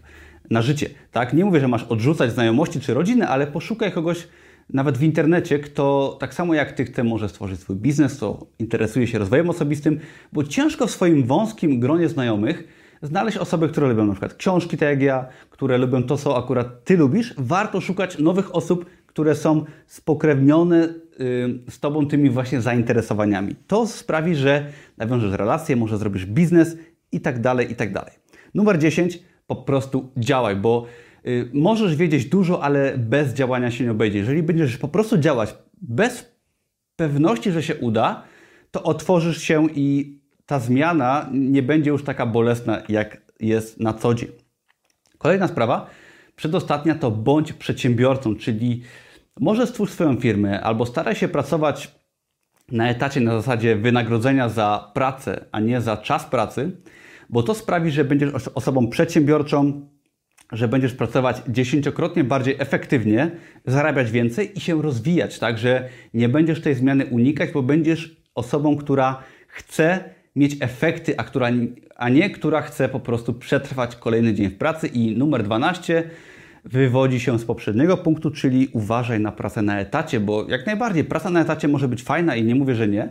na 0.49 0.61
życie. 0.61 0.89
Tak? 1.11 1.33
Nie 1.33 1.45
mówię, 1.45 1.59
że 1.59 1.67
masz 1.67 1.83
odrzucać 1.83 2.31
znajomości 2.31 2.79
czy 2.79 2.93
rodziny, 2.93 3.27
ale 3.27 3.47
poszukaj 3.47 3.91
kogoś 3.91 4.27
nawet 4.69 4.97
w 4.97 5.03
internecie, 5.03 5.59
kto 5.59 6.17
tak 6.19 6.33
samo 6.33 6.53
jak 6.53 6.71
Ty 6.71 6.85
chce 6.85 7.03
może 7.03 7.29
stworzyć 7.29 7.59
swój 7.59 7.75
biznes, 7.75 8.17
kto 8.17 8.47
interesuje 8.59 9.07
się 9.07 9.19
rozwojem 9.19 9.49
osobistym, 9.49 9.99
bo 10.33 10.43
ciężko 10.43 10.87
w 10.87 10.91
swoim 10.91 11.23
wąskim 11.23 11.79
gronie 11.79 12.09
znajomych 12.09 12.67
znaleźć 13.01 13.37
osoby, 13.37 13.69
które 13.69 13.87
lubią 13.87 14.05
na 14.05 14.13
przykład 14.13 14.33
książki, 14.33 14.77
tak 14.77 14.89
jak 14.89 15.01
ja, 15.01 15.25
które 15.49 15.77
lubią 15.77 16.03
to, 16.03 16.17
co 16.17 16.37
akurat 16.37 16.83
Ty 16.83 16.97
lubisz. 16.97 17.33
Warto 17.37 17.81
szukać 17.81 18.19
nowych 18.19 18.55
osób, 18.55 18.85
które 19.05 19.35
są 19.35 19.65
spokrewnione 19.87 20.93
z 21.69 21.79
Tobą 21.79 22.07
tymi 22.07 22.29
właśnie 22.29 22.61
zainteresowaniami. 22.61 23.55
To 23.67 23.87
sprawi, 23.87 24.35
że 24.35 24.65
nawiążesz 24.97 25.31
relacje, 25.31 25.75
może 25.75 25.97
zrobisz 25.97 26.25
biznes 26.25 26.77
i 27.11 27.21
tak 27.21 27.41
dalej, 27.41 27.71
i 27.71 27.75
tak 27.75 27.93
dalej. 27.93 28.13
Numer 28.53 28.79
10. 28.79 29.19
Po 29.47 29.55
prostu 29.55 30.11
działaj, 30.17 30.55
bo 30.55 30.85
y, 31.27 31.49
możesz 31.53 31.95
wiedzieć 31.95 32.25
dużo, 32.25 32.63
ale 32.63 32.97
bez 32.97 33.33
działania 33.33 33.71
się 33.71 33.83
nie 33.83 33.91
obejdzie. 33.91 34.19
Jeżeli 34.19 34.43
będziesz 34.43 34.77
po 34.77 34.87
prostu 34.87 35.17
działać 35.17 35.55
bez 35.81 36.35
pewności, 36.95 37.51
że 37.51 37.63
się 37.63 37.75
uda, 37.75 38.23
to 38.71 38.83
otworzysz 38.83 39.41
się 39.41 39.67
i 39.75 40.19
ta 40.45 40.59
zmiana 40.59 41.29
nie 41.33 41.63
będzie 41.63 41.89
już 41.89 42.03
taka 42.03 42.25
bolesna, 42.25 42.81
jak 42.89 43.21
jest 43.39 43.79
na 43.79 43.93
co 43.93 44.13
dzień. 44.13 44.29
Kolejna 45.17 45.47
sprawa, 45.47 45.89
przedostatnia 46.35 46.95
to 46.95 47.11
bądź 47.11 47.53
przedsiębiorcą, 47.53 48.35
czyli 48.35 48.83
może 49.39 49.67
stwórz 49.67 49.91
swoją 49.91 50.15
firmę 50.15 50.61
albo 50.61 50.85
staraj 50.85 51.15
się 51.15 51.27
pracować 51.27 51.95
na 52.71 52.89
etacie 52.89 53.21
na 53.21 53.31
zasadzie 53.31 53.75
wynagrodzenia 53.75 54.49
za 54.49 54.91
pracę, 54.93 55.45
a 55.51 55.59
nie 55.59 55.81
za 55.81 55.97
czas 55.97 56.25
pracy, 56.25 56.71
bo 57.29 57.43
to 57.43 57.53
sprawi, 57.53 57.91
że 57.91 58.05
będziesz 58.05 58.47
osobą 58.47 58.87
przedsiębiorczą, 58.87 59.89
że 60.51 60.67
będziesz 60.67 60.93
pracować 60.93 61.41
dziesięciokrotnie 61.47 62.23
bardziej 62.23 62.55
efektywnie, 62.59 63.31
zarabiać 63.65 64.11
więcej 64.11 64.57
i 64.57 64.61
się 64.61 64.81
rozwijać, 64.81 65.39
tak, 65.39 65.57
że 65.57 65.89
nie 66.13 66.29
będziesz 66.29 66.61
tej 66.61 66.75
zmiany 66.75 67.05
unikać, 67.05 67.51
bo 67.51 67.63
będziesz 67.63 68.21
osobą, 68.35 68.77
która 68.77 69.23
chce 69.47 70.09
mieć 70.35 70.57
efekty, 70.59 71.17
a, 71.17 71.23
która, 71.23 71.49
a 71.95 72.09
nie 72.09 72.29
która 72.29 72.61
chce 72.61 72.89
po 72.89 72.99
prostu 72.99 73.33
przetrwać 73.33 73.95
kolejny 73.95 74.33
dzień 74.33 74.49
w 74.49 74.57
pracy. 74.57 74.87
I 74.87 75.17
numer 75.17 75.43
12 75.43 76.09
wywodzi 76.65 77.19
się 77.19 77.39
z 77.39 77.45
poprzedniego 77.45 77.97
punktu, 77.97 78.31
czyli 78.31 78.69
uważaj 78.73 79.19
na 79.19 79.31
pracę 79.31 79.61
na 79.61 79.79
etacie, 79.79 80.19
bo 80.19 80.49
jak 80.49 80.65
najbardziej 80.65 81.03
praca 81.03 81.29
na 81.29 81.41
etacie 81.41 81.67
może 81.67 81.87
być 81.87 82.03
fajna 82.03 82.35
i 82.35 82.43
nie 82.43 82.55
mówię, 82.55 82.75
że 82.75 82.87
nie, 82.87 83.09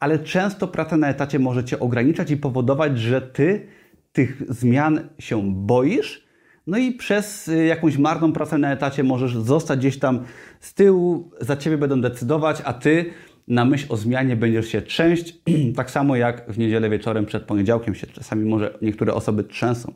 ale 0.00 0.18
często 0.18 0.68
praca 0.68 0.96
na 0.96 1.08
etacie 1.08 1.38
może 1.38 1.64
Cię 1.64 1.78
ograniczać 1.78 2.30
i 2.30 2.36
powodować, 2.36 2.98
że 2.98 3.22
Ty 3.22 3.66
tych 4.12 4.42
zmian 4.48 5.08
się 5.18 5.52
boisz, 5.52 6.26
no 6.66 6.78
i 6.78 6.92
przez 6.92 7.48
y, 7.48 7.64
jakąś 7.64 7.98
marną 7.98 8.32
pracę 8.32 8.58
na 8.58 8.72
etacie 8.72 9.02
możesz 9.02 9.36
zostać 9.36 9.78
gdzieś 9.78 9.98
tam 9.98 10.24
z 10.60 10.74
tyłu, 10.74 11.30
za 11.40 11.56
Ciebie 11.56 11.78
będą 11.78 12.00
decydować, 12.00 12.62
a 12.64 12.72
Ty 12.72 13.10
na 13.48 13.64
myśl 13.64 13.86
o 13.88 13.96
zmianie 13.96 14.36
będziesz 14.36 14.68
się 14.68 14.82
trzęść, 14.82 15.34
tak 15.76 15.90
samo 15.90 16.16
jak 16.16 16.52
w 16.52 16.58
niedzielę 16.58 16.90
wieczorem 16.90 17.26
przed 17.26 17.42
poniedziałkiem 17.42 17.94
się 17.94 18.06
czasami 18.06 18.44
może 18.44 18.78
niektóre 18.82 19.14
osoby 19.14 19.44
trzęsą. 19.44 19.94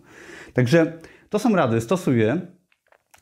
Także 0.53 0.93
to 1.29 1.39
są 1.39 1.57
rady, 1.57 1.81
stosuję. 1.81 2.41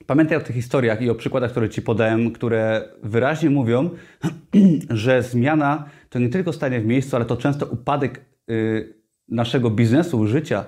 Pamiętaj 0.07 0.39
o 0.39 0.41
tych 0.41 0.57
historiach 0.57 1.03
i 1.03 1.11
o 1.11 1.15
przykładach, 1.15 1.51
które 1.51 1.69
Ci 1.69 1.83
podałem, 1.83 2.33
które 2.33 2.89
wyraźnie 3.03 3.51
mówią, 3.51 3.91
że 4.91 5.23
zmiana 5.23 5.85
to 6.09 6.19
nie 6.19 6.29
tylko 6.29 6.53
stanie 6.53 6.81
w 6.81 6.87
miejscu, 6.87 7.17
ale 7.17 7.25
to 7.25 7.37
często 7.37 7.67
upadek 7.67 8.25
y, 8.51 8.95
naszego 9.29 9.71
biznesu, 9.71 10.27
życia 10.27 10.65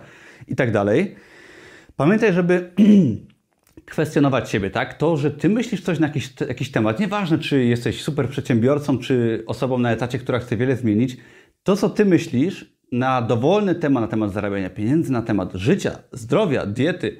i 0.48 0.56
tak 0.56 0.72
dalej. 0.72 1.16
Pamiętaj, 1.96 2.32
żeby 2.32 2.70
kwestionować 3.84 4.50
siebie, 4.50 4.70
tak? 4.70 4.94
To, 4.94 5.16
że 5.16 5.30
Ty 5.30 5.48
myślisz 5.48 5.80
coś 5.80 5.98
na 5.98 6.06
jakiś, 6.06 6.32
jakiś 6.48 6.70
temat, 6.70 7.00
nieważne 7.00 7.38
czy 7.38 7.64
jesteś 7.64 8.02
super 8.02 8.28
przedsiębiorcą, 8.28 8.98
czy 8.98 9.42
osobą 9.46 9.78
na 9.78 9.92
etacie, 9.92 10.18
która 10.18 10.38
chce 10.38 10.56
wiele 10.56 10.76
zmienić, 10.76 11.16
to, 11.62 11.76
co 11.76 11.90
Ty 11.90 12.04
myślisz 12.04 12.76
na 12.92 13.22
dowolny 13.22 13.74
temat, 13.74 14.02
na 14.02 14.08
temat 14.08 14.32
zarabiania 14.32 14.70
pieniędzy, 14.70 15.12
na 15.12 15.22
temat 15.22 15.52
życia, 15.54 15.98
zdrowia, 16.12 16.66
diety, 16.66 17.16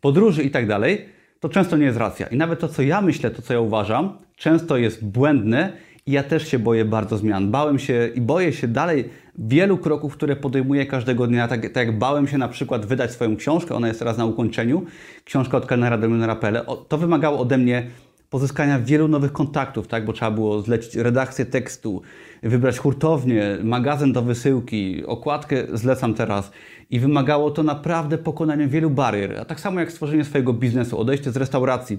podróży 0.00 0.42
i 0.42 0.50
tak 0.50 0.66
dalej, 0.66 1.08
to 1.40 1.48
często 1.48 1.76
nie 1.76 1.84
jest 1.84 1.98
racja. 1.98 2.26
I 2.26 2.36
nawet 2.36 2.60
to, 2.60 2.68
co 2.68 2.82
ja 2.82 3.00
myślę, 3.00 3.30
to, 3.30 3.42
co 3.42 3.54
ja 3.54 3.60
uważam, 3.60 4.18
często 4.36 4.76
jest 4.76 5.04
błędne 5.04 5.72
i 6.06 6.12
ja 6.12 6.22
też 6.22 6.48
się 6.48 6.58
boję 6.58 6.84
bardzo 6.84 7.18
zmian. 7.18 7.50
Bałem 7.50 7.78
się 7.78 8.10
i 8.14 8.20
boję 8.20 8.52
się 8.52 8.68
dalej 8.68 9.08
wielu 9.38 9.78
kroków, 9.78 10.12
które 10.12 10.36
podejmuję 10.36 10.86
każdego 10.86 11.26
dnia. 11.26 11.48
Tak, 11.48 11.62
tak 11.62 11.86
jak 11.86 11.98
bałem 11.98 12.28
się 12.28 12.38
na 12.38 12.48
przykład 12.48 12.86
wydać 12.86 13.10
swoją 13.10 13.36
książkę, 13.36 13.74
ona 13.74 13.88
jest 13.88 13.98
teraz 13.98 14.18
na 14.18 14.26
ukończeniu, 14.26 14.84
książka 15.24 15.56
od 15.56 15.66
kelnera 15.66 15.98
do 15.98 16.36
PL. 16.36 16.60
To 16.88 16.98
wymagało 16.98 17.38
ode 17.38 17.58
mnie 17.58 17.86
pozyskania 18.30 18.78
wielu 18.78 19.08
nowych 19.08 19.32
kontaktów, 19.32 19.88
tak? 19.88 20.04
bo 20.04 20.12
trzeba 20.12 20.30
było 20.30 20.62
zlecić 20.62 20.94
redakcję 20.94 21.46
tekstu, 21.46 22.02
wybrać 22.42 22.78
hurtownię, 22.78 23.58
magazyn 23.62 24.12
do 24.12 24.22
wysyłki, 24.22 25.06
okładkę 25.06 25.56
zlecam 25.72 26.14
teraz 26.14 26.50
i 26.90 27.00
wymagało 27.00 27.50
to 27.50 27.62
naprawdę 27.62 28.18
pokonania 28.18 28.68
wielu 28.68 28.90
barier. 28.90 29.38
A 29.40 29.44
tak 29.44 29.60
samo 29.60 29.80
jak 29.80 29.92
stworzenie 29.92 30.24
swojego 30.24 30.52
biznesu, 30.52 30.98
odejście 30.98 31.30
z 31.30 31.36
restauracji, 31.36 31.98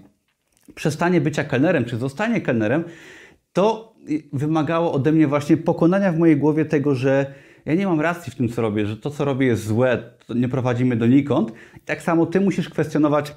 przestanie 0.76 1.22
bycia 1.22 1.44
kelnerem 1.44 1.86
czy 1.86 1.98
zostanie 1.98 2.42
kelnerem, 2.42 2.84
to 3.58 3.96
wymagało 4.34 4.94
ode 4.94 5.12
mnie 5.12 5.28
właśnie 5.28 5.58
pokonania 5.58 6.12
w 6.12 6.20
mojej 6.20 6.38
głowie 6.38 6.66
tego, 6.66 6.96
że 6.96 7.34
ja 7.66 7.76
nie 7.76 7.88
mam 7.88 8.02
racji 8.02 8.32
w 8.32 8.36
tym, 8.36 8.50
co 8.50 8.62
robię, 8.62 8.86
że 8.86 8.98
to, 8.98 9.10
co 9.10 9.26
robię 9.26 9.48
jest 9.48 9.66
złe, 9.66 10.04
to 10.28 10.34
nie 10.34 10.50
prowadzimy 10.50 10.96
donikąd. 10.96 11.52
I 11.78 11.80
tak 11.80 12.02
samo 12.02 12.26
ty 12.26 12.42
musisz 12.42 12.70
kwestionować 12.70 13.36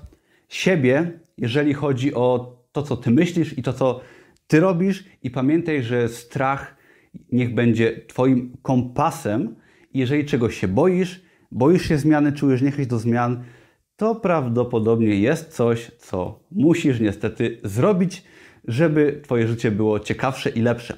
siebie, 0.48 1.20
jeżeli 1.38 1.74
chodzi 1.74 2.14
o 2.14 2.56
to, 2.72 2.82
co 2.82 2.96
ty 2.96 3.10
myślisz 3.10 3.58
i 3.58 3.62
to, 3.62 3.72
co 3.72 4.00
ty 4.46 4.60
robisz. 4.60 5.04
I 5.22 5.30
pamiętaj, 5.30 5.82
że 5.82 6.08
strach 6.08 6.76
niech 7.32 7.54
będzie 7.54 8.00
twoim 8.08 8.56
kompasem. 8.62 9.56
Jeżeli 9.94 10.24
czegoś 10.24 10.60
się 10.60 10.68
boisz, 10.68 11.22
boisz 11.52 11.88
się 11.88 11.98
zmiany, 11.98 12.32
czujesz 12.32 12.62
niechęć 12.62 12.88
do 12.88 12.98
zmian, 12.98 13.44
to 13.96 14.14
prawdopodobnie 14.14 15.20
jest 15.20 15.52
coś, 15.52 15.90
co 15.98 16.40
musisz 16.50 17.00
niestety 17.00 17.60
zrobić, 17.64 18.24
żeby 18.68 19.20
Twoje 19.22 19.48
życie 19.48 19.70
było 19.70 20.00
ciekawsze 20.00 20.50
i 20.50 20.62
lepsze. 20.62 20.96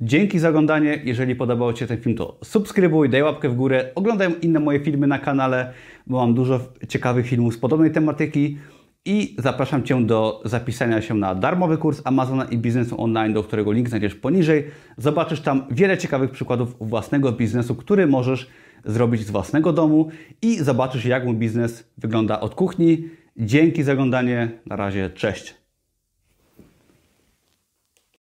Dzięki 0.00 0.38
za 0.38 0.48
oglądanie. 0.48 1.00
Jeżeli 1.04 1.34
podobał 1.36 1.72
Ci 1.72 1.78
się 1.78 1.86
ten 1.86 2.00
film, 2.00 2.16
to 2.16 2.38
subskrybuj, 2.44 3.08
daj 3.08 3.22
łapkę 3.22 3.48
w 3.48 3.54
górę, 3.54 3.90
oglądaj 3.94 4.34
inne 4.42 4.60
moje 4.60 4.80
filmy 4.80 5.06
na 5.06 5.18
kanale, 5.18 5.72
bo 6.06 6.16
mam 6.16 6.34
dużo 6.34 6.60
ciekawych 6.88 7.26
filmów 7.26 7.54
z 7.54 7.58
podobnej 7.58 7.90
tematyki 7.90 8.58
i 9.04 9.36
zapraszam 9.38 9.82
Cię 9.82 10.06
do 10.06 10.42
zapisania 10.44 11.02
się 11.02 11.14
na 11.14 11.34
darmowy 11.34 11.78
kurs 11.78 12.02
Amazona 12.04 12.44
i 12.44 12.58
biznesu 12.58 13.02
online, 13.02 13.32
do 13.32 13.42
którego 13.42 13.72
link 13.72 13.88
znajdziesz 13.88 14.14
poniżej. 14.14 14.64
Zobaczysz 14.96 15.40
tam 15.40 15.66
wiele 15.70 15.98
ciekawych 15.98 16.30
przykładów 16.30 16.76
własnego 16.80 17.32
biznesu, 17.32 17.74
który 17.74 18.06
możesz 18.06 18.48
zrobić 18.84 19.26
z 19.26 19.30
własnego 19.30 19.72
domu 19.72 20.08
i 20.42 20.56
zobaczysz, 20.56 21.04
jak 21.04 21.24
mój 21.24 21.34
biznes 21.34 21.90
wygląda 21.98 22.40
od 22.40 22.54
kuchni. 22.54 23.08
Dzięki 23.36 23.82
za 23.82 23.92
oglądanie. 23.92 24.50
Na 24.66 24.76
razie, 24.76 25.10
cześć. 25.10 25.61